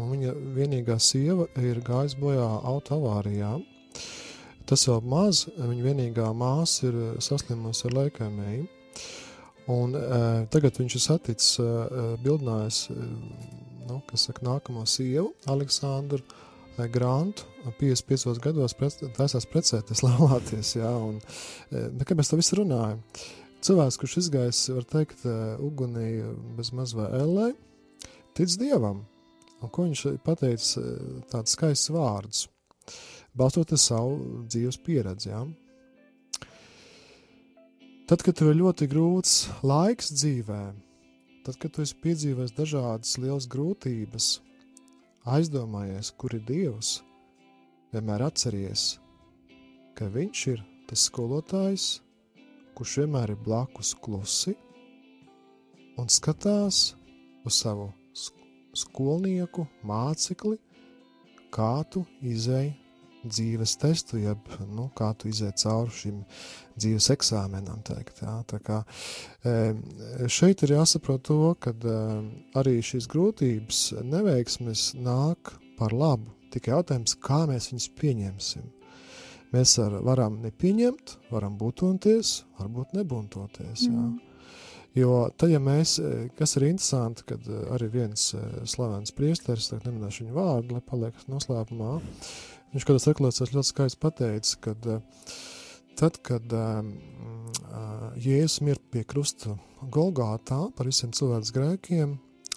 [0.00, 3.58] un viņa vienīgā sieva ir gājusi bojā autoavārijā.
[4.68, 8.68] Tas vēl maz, viņa vienīgā māsa ir saslimusi ar leikēmēju.
[9.70, 13.02] Un, uh, tagad viņš ir saticis, uh, bildinājis uh,
[13.86, 16.22] nu, saka, nākamo sievu, Aleksandru
[16.90, 17.44] Grantu,
[17.78, 18.74] 55 gados
[19.18, 20.72] taisās precēties, laulāties.
[20.80, 21.20] Jā, un,
[21.70, 22.98] bet kāpēc to visu runāju?
[23.62, 25.20] Cilvēks, kurš izgājis, var teikt,
[25.62, 26.08] ugunī
[26.56, 27.52] bez maz vai ellē,
[28.34, 29.04] tic Dievam.
[29.62, 30.82] Un ko viņš pateica
[31.30, 32.40] tādus skaistus vārdus,
[33.38, 35.30] balstoties savu dzīves pieredzi.
[35.30, 35.44] Jā.
[38.10, 40.60] Tad, kad tev ir ļoti grūts laiks dzīvē,
[41.46, 44.32] tad, kad tu esi piedzīvojis dažādas lielas grūtības,
[45.38, 46.96] aizdomājies, kur ir Dievs,
[47.94, 48.96] vienmēr atceries,
[49.94, 52.00] ka Viņš ir tas skolotājs,
[52.76, 54.54] kurš vienmēr ir blakus klusi
[56.00, 56.92] un skatās
[57.44, 57.90] uz savu
[58.76, 60.56] skolnieku, mācekli,
[61.52, 62.72] kā tu izēji
[63.22, 66.20] dzīves testu, jeb nu, kā tu iziet cauri šim
[66.74, 67.82] dzīves eksāmenam.
[67.86, 68.34] Teikt, jā.
[68.50, 68.80] Tā kā,
[70.26, 71.74] šeit ir jāsaprot to, ka
[72.58, 76.32] arī šīs grūtības, neveiksmes nāk par labu.
[76.52, 78.66] Tikai jautājums, kā mēs viņus pieņemsim.
[79.52, 83.88] Mēs ar, varam nepieņemt, varam būtoties, varbūt nebūtoties.
[83.90, 84.14] Mm.
[84.96, 85.96] Jo tad, ja mēs,
[86.36, 88.30] kas ir interesanti, kad arī viens
[88.68, 91.94] slavens priesteris, tagad neminēšu viņu vārdu, lai paliek noslēpumā,
[92.72, 95.32] Viņš kādā rekolekcijā ļoti skaisti pateica, ka eh,
[96.00, 96.54] tad, kad
[98.16, 99.58] Jēzus mirst pie krusta
[99.92, 102.14] Golgātā par visiem cilvēks grēkiem,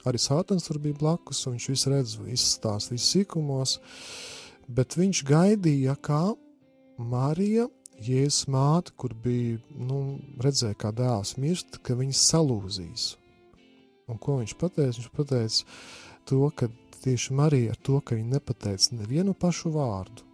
[0.07, 3.75] arī Sātans tur bija blakus, un viņš visu redz, izstāst visu sīkumos,
[4.71, 6.23] bet viņš gaidīja, kā
[6.97, 7.67] Marija,
[7.99, 13.05] Jēzus māte, kur bija, nu, redzēja, kā dēls mirst, ka viņas salūzīs.
[14.11, 14.99] Un ko viņš pateica?
[14.99, 15.77] Viņš pateica
[16.27, 16.69] to, ka
[17.03, 20.25] tieši Marija ar to, ka viņa nepateica nevienu pašu vārdu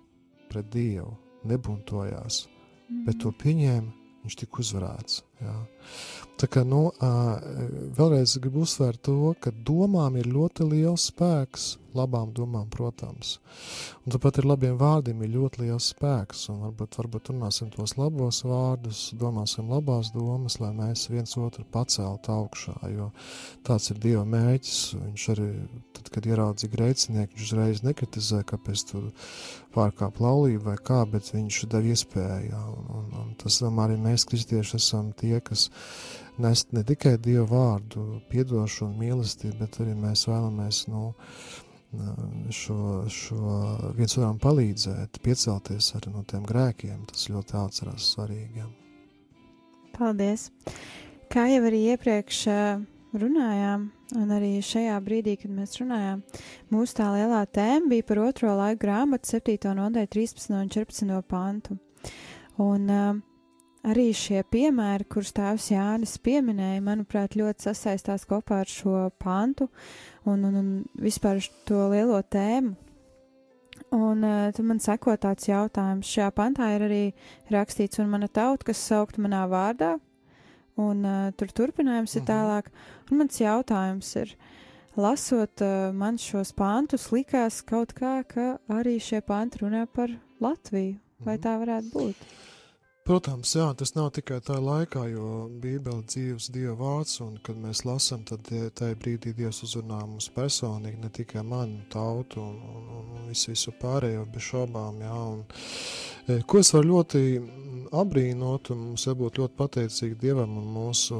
[0.52, 1.14] pret Dievu,
[1.48, 3.04] nebuntojās, mm.
[3.08, 3.94] bet to pieņēma,
[4.26, 5.22] viņš tika uzvarēts.
[5.42, 5.58] Jā.
[6.42, 6.88] Tā kā, nu,
[7.98, 13.36] vēlreiz gribu uzsvērt to, ka domām ir ļoti liels spēks, labām domām, protams.
[14.06, 18.42] Un tāpat ir labiem vārdiem ir ļoti liels spēks, un varbūt, varbūt runāsim tos labos
[18.48, 23.12] vārdus, domāsim labās domas, lai mēs viens otru paceltu augšā, jo
[23.68, 24.80] tāds ir Dieva mēģis.
[25.02, 25.50] Viņš arī,
[25.98, 29.04] tad, kad ieraudzīja grēcinieku, viņš uzreiz nekritizē, kāpēc tu
[29.76, 34.26] pārkāp laulību vai kā, bet viņš dev iespēju, un, un, un tas, domāju, arī mēs,
[34.32, 35.70] kristieši, esam tie, kas
[36.42, 41.12] nest ne tikai Dieva vārdu, piedošanu mīlestību, bet arī mēs vēlamies nu,
[42.56, 42.78] šo,
[43.12, 43.56] šo
[43.98, 47.06] viens otram palīdzēt, piecelties arī no tiem grēkiem.
[47.12, 48.68] Tas ļoti atcerās svarīgi.
[49.98, 50.50] Paldies!
[51.32, 52.46] Kā jau arī iepriekš
[53.16, 53.90] runājām,
[54.20, 56.24] un arī šajā brīdī, kad mēs runājām,
[56.72, 59.74] mūsu tā lielā tēma bija par otro laiku grāmatu, 7.
[59.78, 60.56] nodaļu, 13.
[60.58, 61.20] un 14.
[61.28, 61.78] pantu.
[62.62, 63.20] Un uh,
[63.88, 69.68] arī šie piemēri, kurus tēvs Jānis pieminēja, manuprāt, ļoti sasaistās kopā ar šo pantu
[70.26, 70.70] un, un, un
[71.02, 72.76] vispār to lielo tēmu.
[73.92, 76.08] Un uh, tad man seko tāds jautājums.
[76.08, 77.02] Šajā pantā ir arī
[77.52, 79.96] rakstīts, un mana tauta, kas saukt manā vārdā,
[80.80, 82.30] un uh, tur turpinājums ir mhm.
[82.30, 82.70] tālāk.
[83.10, 84.36] Un mans jautājums ir,
[84.96, 91.00] lasot uh, man šos pantus, likās kaut kā, ka arī šie panti runā par Latviju.
[91.22, 91.44] Vai Mhm.
[91.44, 92.24] tā varētu būt?
[93.02, 97.82] Protams, jā, tas nav tikai tā laikā, jo Bībele dzīves Dieva vārds, un kad mēs
[97.82, 103.08] lasām, tad tajā brīdī Dievs uzrunā mums personīgi, ne tikai manu tautu un, un, un,
[103.18, 105.42] un visu, visu pārējo bez šaubām, jā, un
[106.30, 107.24] e, ko es varu ļoti
[108.04, 111.18] abrīnot, un mums jābūt ļoti pateicīgi Dievam un mūsu,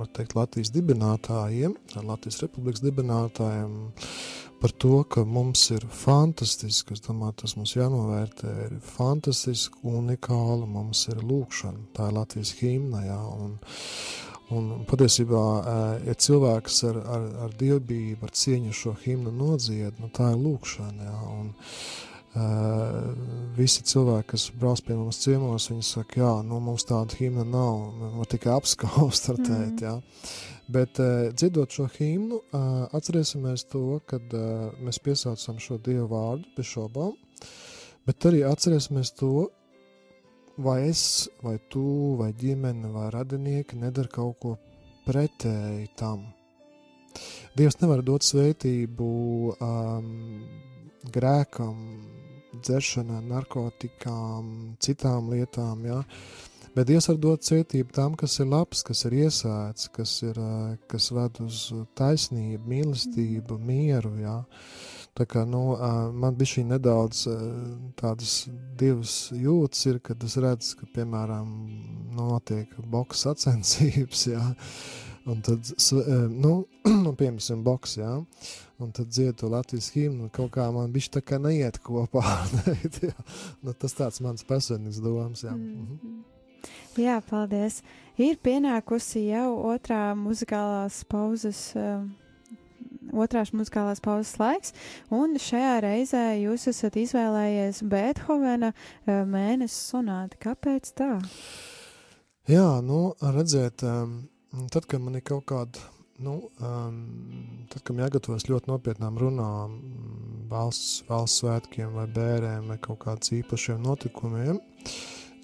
[0.00, 3.76] var teikt, Latvijas dibinātājiem, Latvijas republikas dibinātājiem,
[4.64, 11.02] par to, ka mums ir fantastiski, es domāju, tas mums jānovērtē, ir fantastiski, unikāli, mums
[11.12, 13.58] ir lūkšana, tā ir Latvijas himna, jā, un,
[14.56, 15.42] un patiesībā,
[15.74, 20.40] eh, ja cilvēks ar, ar, ar dievbību, ar cieņu šo himnu nodzied, nu tā ir
[20.46, 23.12] lūkšana, jā, un uh,
[23.60, 27.84] visi cilvēki, kas brauc pie mums ciemos, viņi saka, jā, nu mums tāda himna nav,
[28.16, 29.84] var tikai apskaust, var teikt, Mhm.
[29.84, 29.98] jā.
[30.72, 36.48] Bet, uh, dziedot šo himnu, uh, atcerēsimies to, kad uh, mēs piesaucam šo Dievu vārdu
[36.56, 37.12] bez šaubām,
[38.08, 39.50] bet arī atcerēsimies to,
[40.64, 41.84] vai es, vai tu,
[42.20, 44.54] vai ģimene, vai radinieki nedara kaut ko
[45.04, 46.24] pretēji tam.
[47.54, 49.10] Dievs nevar dot svētību
[49.52, 50.08] um,
[51.14, 51.76] grēkam,
[52.54, 54.48] dzeršanai, narkotikām,
[54.82, 56.00] citām lietām, ja?
[56.74, 60.74] Bet Dievs var dot svētību tam, kas ir labs, kas ir iesēts, kas, ir, uh,
[60.90, 61.68] kas ved uz
[61.98, 64.16] taisnību, mīlestību, mieru.
[64.22, 64.40] Ja?
[65.14, 65.76] Tā kā, nu,
[66.18, 67.42] man bija šī nedaudz uh,
[68.00, 68.48] tādas
[68.78, 71.52] divas jūtas, ir, kad es redzu, ka, piemēram,
[72.18, 74.42] notiek boks sacensības, jā,
[75.30, 76.56] un tad, uh, nu,
[77.06, 78.10] nu, piemēram, boks, jā,
[78.82, 82.26] un tad dzied to Latvijas himnu, kaut kā man bišķi tā kā neiet kopā,
[83.06, 83.14] jā.
[83.62, 85.54] nu, tas tāds mans personīgs domas, jā.
[85.54, 85.98] Mhm.
[86.02, 86.33] Mhm.
[86.94, 87.80] Jā, paldies.
[88.22, 91.72] Ir pienākusi jau otrā muzikālās pauzes.
[91.78, 92.04] Uh,
[93.14, 94.72] Otrās muzikālās pauzes laiks,
[95.12, 100.38] un šajā reizē jūs esat izvēlējies Beethovena uh, mēnesis sonāti.
[100.40, 101.10] Kāpēc tā?
[102.50, 104.16] Jā, nu, redzēt, um,
[104.72, 105.84] tad, kad man ir kaut kāda,
[106.24, 106.96] nu, um,
[107.70, 109.76] tad, kad jāgatavojas ļoti nopietnām runām,
[110.50, 114.58] valsts, valsts svētkiem vai bērēm vai kaut kādiem īpašiem notikumiem,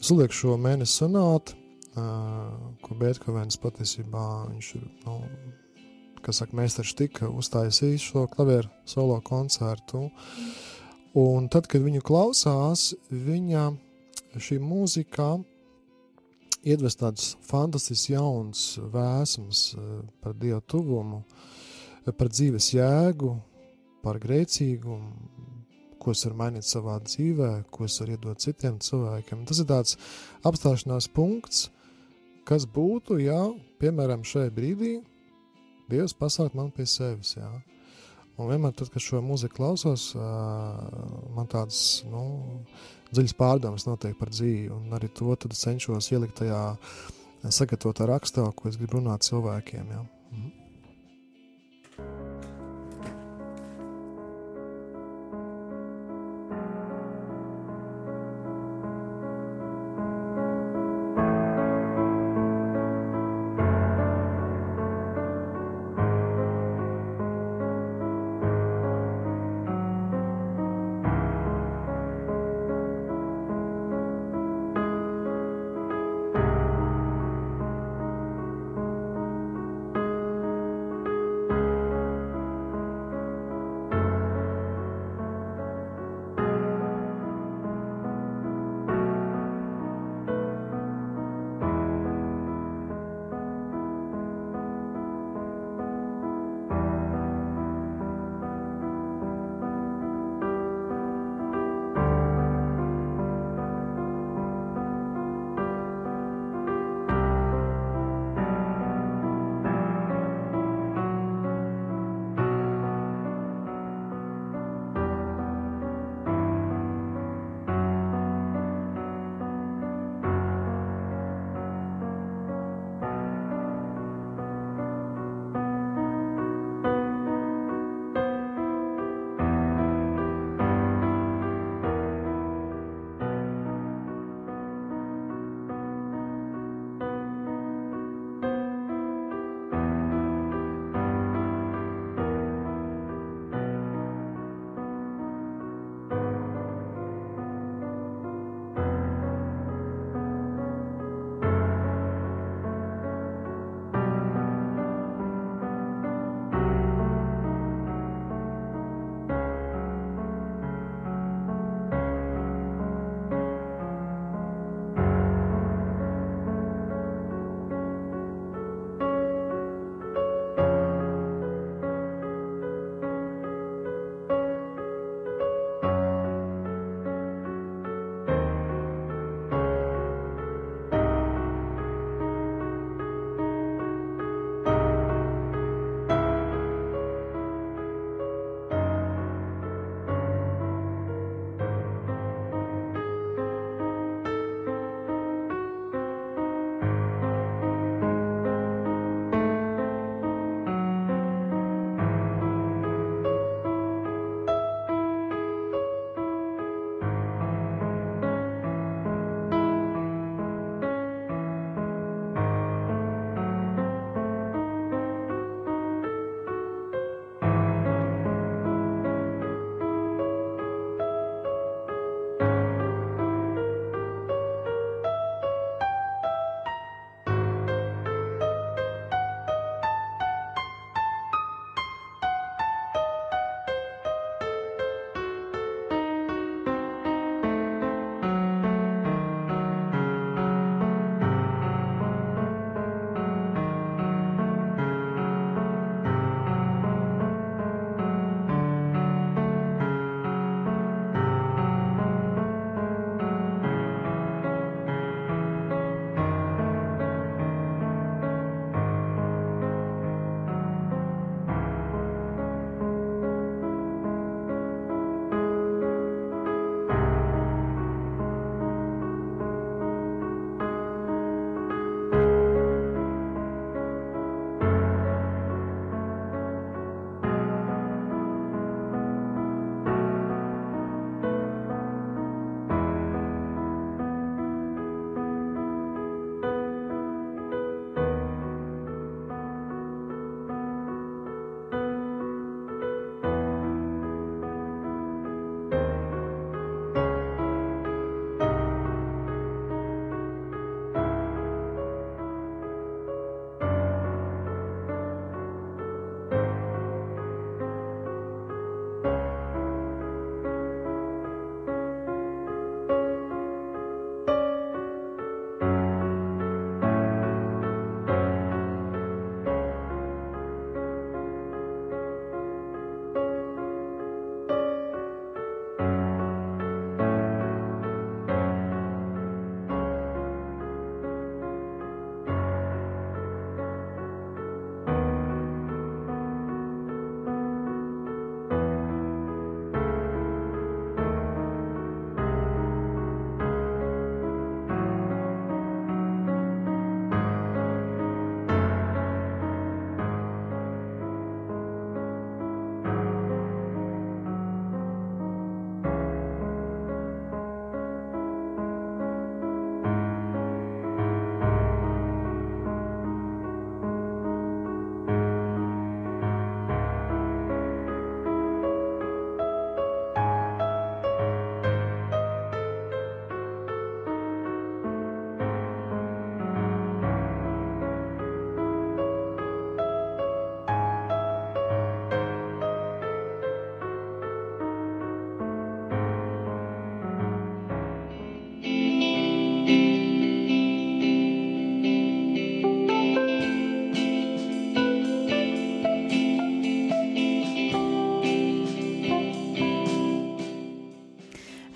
[0.01, 1.57] es lieku šo mēnesi sonātu,
[2.81, 5.17] ko Beethovens patiesībā viņš ir, nu,
[6.25, 10.07] kas saka, meistars tika uztaisījis šo klavieru solo koncertu,
[11.21, 13.67] un tad, kad viņu klausās, viņa
[14.41, 15.35] šī mūzika
[16.65, 19.65] iedvest tādus fantastiskus jauns vēsmas
[20.23, 21.23] par Dievu tuvumu,
[22.17, 23.35] par dzīves jēgu,
[24.05, 25.50] par grēcīgumu,
[26.01, 29.45] ko es varu mainīt savā dzīvē, ko es varu iedot citiem cilvēkiem.
[29.49, 29.97] Tas ir tāds
[30.49, 31.69] apstāšanās punkts,
[32.49, 33.41] kas būtu, ja,
[33.83, 34.99] piemēram, šajā brīdī
[35.91, 37.49] Dievs pasaukt man pie sevis, jā.
[38.39, 40.13] Un vienmēr, tad, kad šo mūziku klausos,
[41.35, 42.23] man tādas, nu,
[43.11, 46.63] dziļas pārdomas notiek par dzīvi, un arī to cenšos ielikt tajā
[47.43, 49.93] sagatavotā rakstā, ko es gribu runāt cilvēkiem.
[49.97, 50.07] Jā.
[50.31, 50.60] Mhm.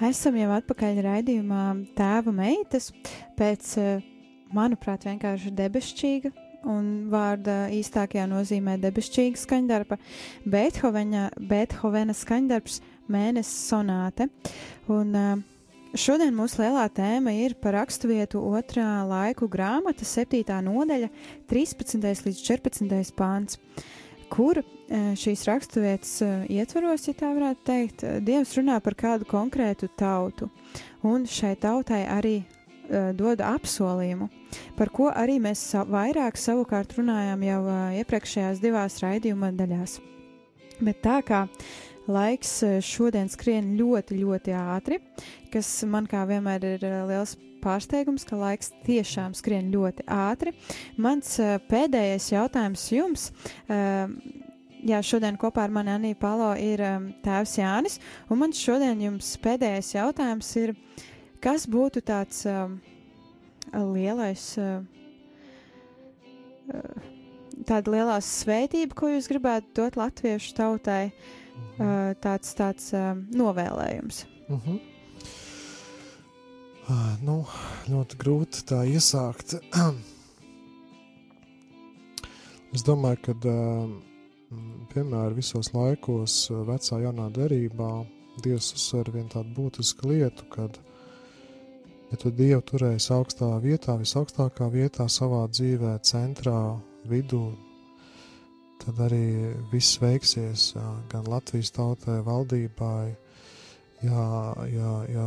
[0.09, 1.63] Esam jau atpakaļ raidījumā
[1.99, 2.91] Tēva meitas
[3.39, 3.75] pēc,
[4.55, 6.33] manuprāt, vienkārši debesšķīga
[6.71, 9.99] un vārda īstākajā nozīmē debesšķīga skaņdarba,
[10.49, 12.81] Beethovena, Beethovena skaņdarbs
[13.13, 14.31] mēnesis sonāte.
[14.93, 15.45] Un,
[15.95, 20.41] Šodien mūsu lielā tēma ir par raksturvietu otrā laiku grāmata, 7.
[20.67, 21.07] nodaļa,
[21.47, 22.03] 13.
[22.27, 23.13] līdz 14.
[23.15, 23.61] pāns
[24.35, 24.65] kur e,
[25.19, 30.51] šīs raksturvietas e, ietvaros, ja tā varētu teikt, e, Dievs runā par kādu konkrētu tautu,
[31.07, 32.41] un šai tautai arī
[33.17, 34.27] dod apsolījumu,
[34.77, 37.61] par ko arī mēs vairāk savukārt runājām jau
[38.03, 39.95] iepriekšējās divās raidījuma daļās.
[40.85, 41.41] Bet tā kā
[42.11, 45.01] laiks šodien skrien ļoti, ļoti ātri,
[45.53, 50.53] kas man kā vienmēr ir liels pārsteigums, ka laiks tiešām skrien ļoti ātri.
[51.01, 53.29] Mans uh, pēdējais jautājums jums.
[54.85, 56.83] Jā, šodien kopā ar mani Aniju Palo ir
[57.25, 57.95] tēvs Jānis,
[58.29, 60.75] un mans šodien jums pēdējais jautājums ir,
[61.41, 62.43] kas būtu tāds
[63.73, 64.45] lielais,
[67.65, 71.15] tāda lielā svētība, ko jūs gribētu dot latviešu tautai,
[71.79, 74.25] uh, tāds, tāds um, novēlējums?
[74.49, 74.73] Uh mhm.
[74.73, 74.81] -huh.
[77.25, 77.39] Nu,
[77.89, 79.55] ļoti grūti tā iesākt.
[82.77, 83.33] es domāju, ka
[84.93, 87.93] vienmēr visos laikos, vecā jaunā derībā,
[88.43, 90.79] Dievs uzsver vienu tādu būtisku lietu, kad,
[92.11, 97.53] ja tu Dievu turēsi augstā vietā, visaugstākā vietā savā dzīvē, centrā, vidū,
[98.85, 99.25] tad arī
[99.73, 100.73] viss veiksies
[101.13, 103.15] gan Latvijas tautai, valdībai,
[104.05, 104.27] jā,
[104.71, 105.27] jā, jā,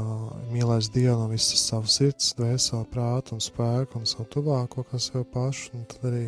[0.53, 5.25] mīlēs Dievu no visas savas sirds, dvēseli, prātu un spēku un savu tuvāko kā sev
[5.33, 5.73] pašu.
[5.77, 6.25] Un tad arī,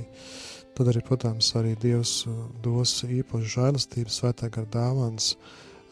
[0.78, 2.22] tad arī, protams, arī Dievs
[2.66, 5.34] dos īpašu žēlastību, svētā gar dāvans,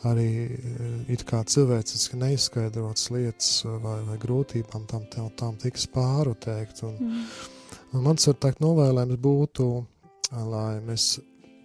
[0.08, 0.30] arī
[1.12, 3.52] it kā cilvēciski neizskaidrotas lietas
[3.84, 6.84] vai, vai grūtībām tam, tam, tam tiks pāruteikt.
[6.88, 7.30] Un, mm.
[7.94, 9.70] un mans, var teikt, novēlējums būtu,
[10.32, 11.18] lai mēs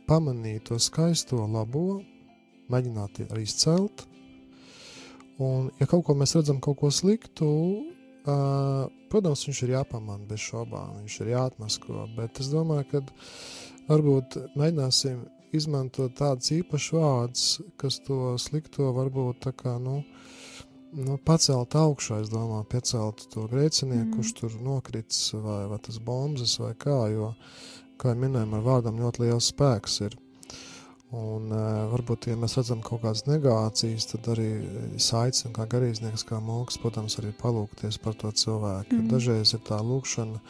[0.09, 2.01] pamanītu to skaisto, labo,
[2.73, 4.07] mēģinātu arī izcelt,
[5.43, 7.49] Un, ja kaut ko mēs redzam, kaut ko sliktu,
[8.29, 12.07] uh, protams, viņš ir jāpamana bez šaubām, viņš ir jāatmasko.
[12.17, 13.03] Bet es domāju, ka
[13.89, 15.25] varbūt mēģināsim
[15.57, 17.47] izmantot tādus īpašus vārdus,
[17.81, 20.01] kas to slikto varbūt tā kā, nu,
[20.97, 24.15] nu, pacelt augšā, es domāju, piecelt to grēcinieku, mm.
[24.17, 27.33] kurš tur nokritis, vai, vai tas bombas, vai kā, jo,
[28.03, 30.18] kā jau minējām, ar vārdam ļoti liels spēks ir.
[31.12, 34.48] Un, uh, varbūt, ja mēs redzam kaut kādas negācijas, tad arī
[34.96, 38.96] es aicinu, kā garīdznieks, kā mūks, protams, arī palūkties par to cilvēku.
[38.96, 39.11] Mm.
[39.12, 40.40] Dažreiz ir tā lūkšana,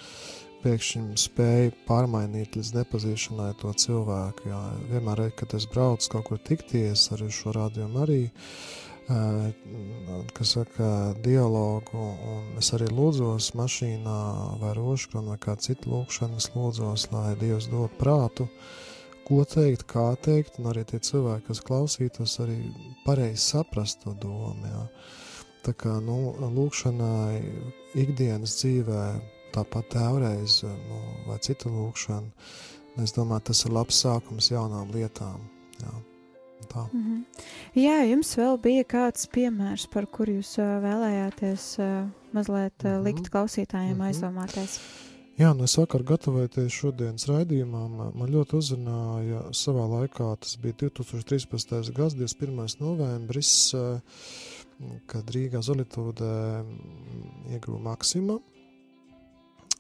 [0.62, 4.46] pēkšņi spēja pārmainīt līdz nepazīšanai to cilvēku.
[4.53, 4.62] Jā.
[4.92, 11.98] Vienmēr, kad es braucu kaut kur tikties ar šo rādījumu arī, uh, kas saka dialogu,
[11.98, 14.18] un es arī lūdzos mašīnā
[14.61, 18.48] vai roškru vai kā citu lūkšanu, es lūdzos, lai Dievs dod prātu,
[19.26, 22.59] ko teikt, kā teikt, un arī tie cilvēki, kas klausītos, arī
[23.07, 24.66] pareizi saprast to domu.
[24.66, 24.86] Jā.
[25.62, 27.42] Tā kā nu, lūkšanai
[28.03, 29.03] ikdienas dzīvē,
[29.55, 32.32] tāpat tēvreiz nu, vai citu lūkšanu,
[33.03, 35.44] es domāju, tas ir labs sākums jaunām lietām.
[35.82, 36.12] Jā.
[36.73, 36.87] Tā.
[36.93, 37.45] Mm -hmm.
[37.75, 41.79] Jā, jums vēl bija kāds piemērs, par kuru jūs vēlējāties
[42.33, 43.03] mazliet mm -hmm.
[43.05, 44.07] likt klausītājiem mm -hmm.
[44.09, 44.81] aizdomāties.
[45.41, 51.93] Jā, nu es vakar gatavojoties šodienas raidījumam, man ļoti uzrunāja savā laikā, tas bija 2013.
[51.97, 52.77] gads, 21.
[52.81, 53.75] novembris,
[55.07, 56.35] kad Rīgā Zolitūdē
[57.57, 58.37] ieguva Maksima,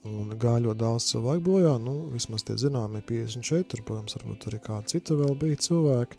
[0.08, 4.96] un gāja ļoti daudz cilvēku bojā, nu, vismaz tie zināmi 54, protams, varbūt arī kādi
[4.96, 6.18] citi vēl bija cilvēki,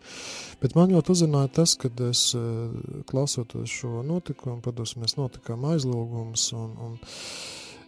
[0.61, 2.29] bet man ļoti uzrunāja tas, kad es
[3.09, 6.95] klausoties šo notikumu, protams, mēs notikām aizlūgums, un, un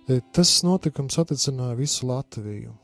[0.06, 2.76] E, tas notikums atticināja visu Latviju.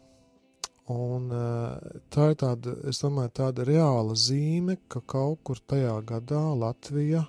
[0.89, 6.41] Un, e, tā ir tāda, es domāju, tāda reāla zīme, ka kaut kur tajā gadā
[6.57, 7.21] Latvija,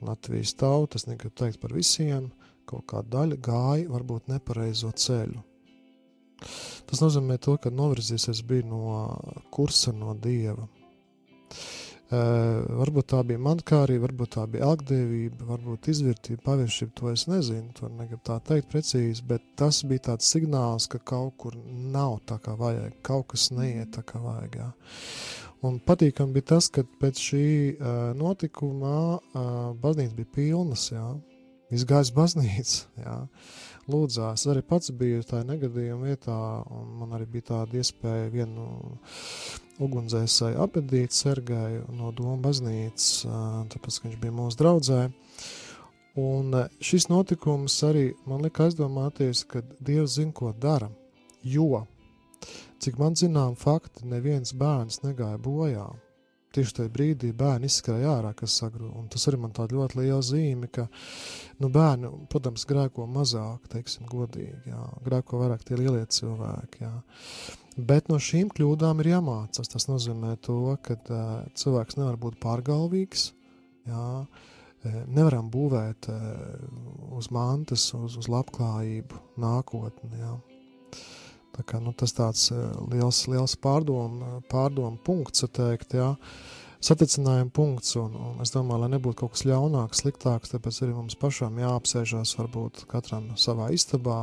[0.00, 2.30] Latvijas tautas, negribu teikt par visiem,
[2.68, 5.44] kaut kāda daļa gāja varbūt nepareizo ceļu.
[6.88, 8.82] Tas nozīmē to, ka novirzīsies bija no
[9.52, 10.68] kursa no Dieva.
[12.08, 17.74] Uh, varbūt tā bija mankārība, varbūt tā bija algdevība, varbūt izvērtība, paviršība, to es nezinu,
[17.76, 21.58] to negribu tā teikt precīzi, bet tas bija tāds signāls, ka kaut kur
[21.92, 24.56] nav tā kā vajag, kaut kas neiet tā kā vajag.
[24.56, 24.70] Jā.
[25.68, 27.44] Un patīkam bija tas, ka pēc šī
[27.74, 31.04] uh, notikuma uh, baznīca bija pilnas, jā,
[31.74, 33.16] izgājis baznīca, jā,
[33.90, 34.46] lūdzās.
[34.50, 36.38] Arī pats biju tajā negadījuma vietā,
[36.74, 38.66] un man arī bija tāda iespēja vienu
[39.78, 43.26] ugunsdzēsēju apbedīt Sergeju no Doma baznīcas,
[43.72, 45.02] tāpēc, ka viņš bija mūsu draudzē.
[46.18, 50.90] Un šis notikums arī man lika aizdomāties, ka Dievs zina, ko dara.
[51.46, 51.84] Jo,
[52.82, 55.86] cik man zinām, fakti neviens bērns negāja bojā.
[56.58, 58.90] Tieši tajā brīdī bērni izskrēja ārā, kas sagrūda.
[58.98, 60.88] Un tas arī man tāda ļoti liela zīme, ka
[61.62, 66.82] nu, bērni, protams, grēko mazāk, teiksim, godīgi, jā, grēko vairāk tie lielie cilvēki.
[66.82, 66.92] Jā.
[67.78, 69.70] Bet no šīm kļūdām ir jāmācās.
[69.70, 73.28] Tas nozīmē to, ka uh, cilvēks nevar būt pārgalvīgs.
[73.86, 74.54] Jā, uh,
[75.06, 76.10] nevaram būvēt
[77.18, 80.18] uz mantas, uz, uz labklājību, nākotni.
[80.20, 80.34] Jā.
[81.58, 82.52] Tā kā, nu, tas tāds
[82.92, 86.12] liels, liels pārdomu, pārdomu punkts, teikt, jā,
[86.84, 91.16] saticinājuma punkts, un, un es domāju, lai nebūtu kaut kas ļaunāks, sliktāks, tāpēc arī mums
[91.18, 94.20] pašam jāapsēžās varbūt katram savā istabā,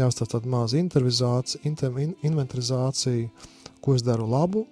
[0.00, 3.30] jāuzstāv tāda maza inventarizācija,
[3.80, 4.62] ko es daru labu,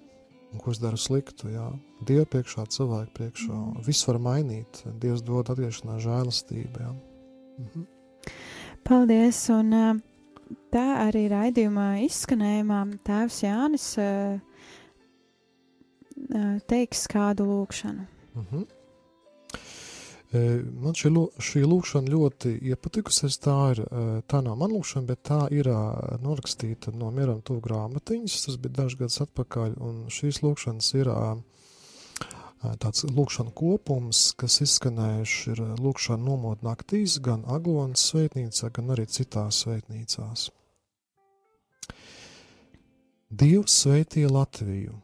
[0.53, 1.51] un ko es daru sliktu.
[1.53, 1.69] Jā.
[2.09, 3.55] Dievu priekšā, cilvēku priekšā.
[3.55, 3.85] Mm.
[3.87, 4.83] Viss var mainīt.
[5.03, 6.77] Dievs dod atgriešanās žēlastību.
[6.83, 6.91] Jā.
[7.63, 7.81] Mhm.
[8.89, 9.41] Paldies!
[9.53, 9.69] Un,
[10.73, 13.87] tā arī raidījumā izskanējumā Tēvs Jānis
[16.69, 18.09] teiks kādu lūkšanu.
[18.39, 18.67] Mhm.
[20.29, 21.09] Man šī,
[21.41, 23.39] šī lūkšana ļoti iepatikusies.
[23.41, 23.79] Tā, ir,
[24.29, 25.71] tā nav man lūkšana, bet tā ir
[26.21, 28.43] norakstīta no Mieram Tuvu grāmatiņas.
[28.45, 31.09] Tas bija dažs gadus atpakaļ, un šīs lūkšanas ir
[32.63, 39.63] tāds lūkšana kopums, kas izskanējuši ir lūkšana nomot naktīs, gan Aglonas svētnīcā, gan arī citās
[39.65, 40.49] svētnīcās.
[43.29, 44.97] Dievs sveitīja Latviju!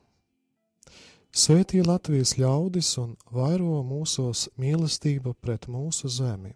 [1.34, 6.52] Svētī Latvijas ļaudis un vairo mūsos mīlestību pret mūsu zemi.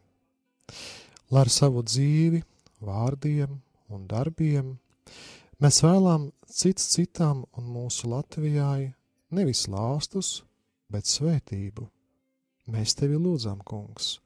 [1.35, 2.45] Lai ar savu dzīvi,
[2.87, 3.59] vārdiem
[3.91, 4.77] un darbiem
[5.59, 8.93] mēs vēlam cits citam un mūsu Latvijai
[9.35, 10.45] nevis lāstus,
[10.93, 11.87] bet svētību.
[12.69, 14.19] Mēs tevi lūdzam, kungs.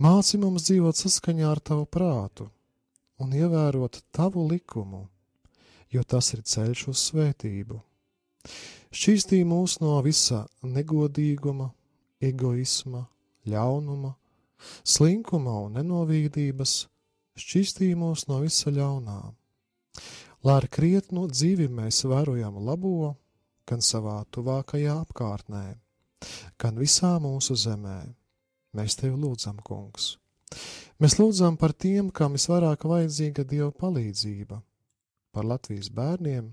[0.00, 2.48] Māci mums dzīvot saskaņā ar tavu prātu
[3.22, 5.04] un ievērot tavu likumu,
[5.92, 7.78] jo tas ir ceļš uz svētību.
[8.94, 11.70] Šķīstī mūs no visa negodīguma,
[12.22, 13.04] egoisma,
[13.48, 14.12] ļaunuma,
[14.84, 16.74] slinkuma un nenovīdības,
[17.38, 19.20] šķīstī mūs no visa ļaunā.
[20.44, 23.14] Lai ar krietnu dzīvi mēs vērojam labo,
[23.68, 25.64] gan savā tuvākajā apkārtnē,
[26.60, 28.00] gan visā mūsu zemē.
[28.74, 30.16] Mēs tevi lūdzam, kungs.
[31.02, 34.60] Mēs lūdzam par tiem, kam visvairāk vajadzīga Dieva palīdzība,
[35.34, 36.52] par Latvijas bērniem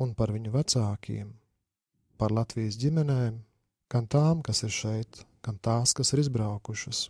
[0.00, 1.32] un par viņu vecākiem,
[2.20, 3.40] par Latvijas ģimenēm,
[3.92, 7.06] gan tām, kas ir šeit, gan tās, kas ir izbraukušas.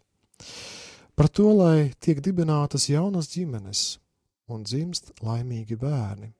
[1.17, 3.85] Par to, lai tiek dibinātas jaunas ģimenes
[4.53, 6.33] un dzimst laimīgi bērni,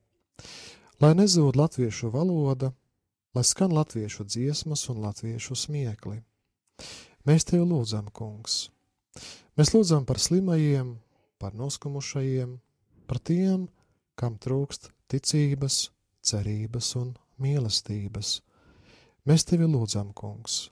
[1.01, 2.71] lai nezūd latviešu valoda,
[3.37, 6.23] lai skan latviešu dziesmas un latviešu smiekli.
[7.27, 8.71] Mēs tevi lūdzam, kungs!
[9.57, 10.95] Mēs lūdzam par slimajiem,
[11.37, 12.55] par noskumušajiem,
[13.05, 13.67] par tiem,
[14.17, 15.91] kam trūkst ticības,
[16.25, 18.39] cerības un mīlestības.
[19.29, 20.71] Mēs tevi lūdzam, kungs.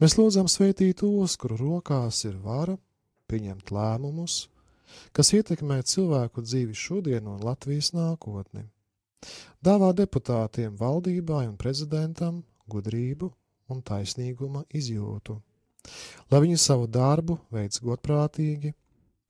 [0.00, 2.78] Mēs lūdzam svētīt tos, kuru rokās ir vara
[3.28, 4.46] pieņemt lēmumus,
[5.12, 8.64] kas ietekmē cilvēku dzīvi šodien un Latvijas nākotni.
[9.62, 13.28] Dāvā deputātiem, valdībai un prezidentam gudrību
[13.70, 15.36] un taisnīguma izjūtu,
[16.30, 18.72] lai viņi savu darbu veids godprātīgi,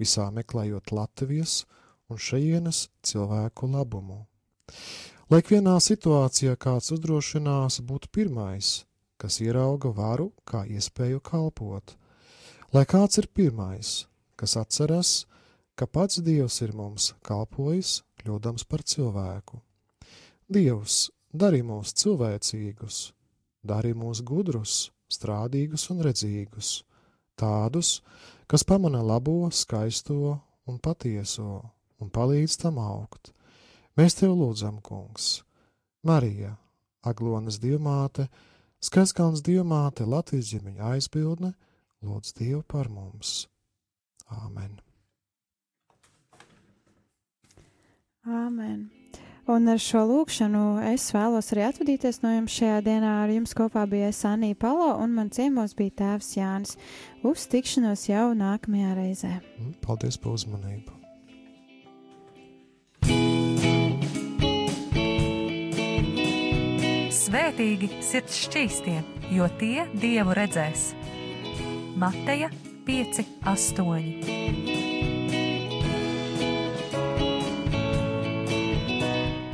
[0.01, 1.63] visā meklējot Latvijas
[2.11, 4.23] un šajienes cilvēku labumu.
[5.31, 8.83] Lai ikvienā situācijā kāds uzdrošinās būt pirmais,
[9.21, 11.95] kas ierauga varu kā iespēju kalpot,
[12.73, 13.93] lai kāds ir pirmais,
[14.37, 15.13] kas atceras,
[15.77, 19.63] ka pats Dievs ir mums kalpojis, kļūdams par cilvēku.
[20.49, 23.13] Dievs, dari mūs cilvēcīgus,
[23.63, 26.83] dari mūs gudrus, strādīgus un redzīgus,
[27.37, 28.01] tādus,
[28.47, 31.61] kas pamana labo, skaisto un patieso
[32.03, 33.33] un palīdz tam augt
[33.93, 35.43] Mēs tev lūdzam, kungs,
[36.09, 36.55] Marija,
[37.05, 38.25] Aglonas dievmāte,
[38.83, 41.53] Skaiskalns dievmāte, Latvijas ģimeņa aizbildne,
[42.01, 43.35] lūdz Dievu par mums.
[44.33, 44.81] Āmen!
[48.25, 49.02] Āmen!
[49.51, 50.63] Un ar šo lūkšanu
[50.93, 53.15] es vēlos arī atvadīties no jums šajā dienā.
[53.25, 56.77] Ar jums kopā bija Sanija Palo un man ciemos bija tēvs Jānis.
[57.27, 59.33] Uz tikšanos jau nākamajā reizē.
[59.83, 60.99] Paldies par uzmanību!
[67.13, 68.99] Svētīgi sirds šķīstie,
[69.35, 70.93] jo tie dievu redzēs.
[71.99, 72.53] Mateja
[72.87, 74.42] 5, 8.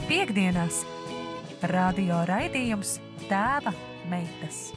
[0.09, 0.87] Piektdienās
[1.69, 2.95] radio raidījums
[3.29, 3.75] Tēva
[4.09, 4.71] meitas.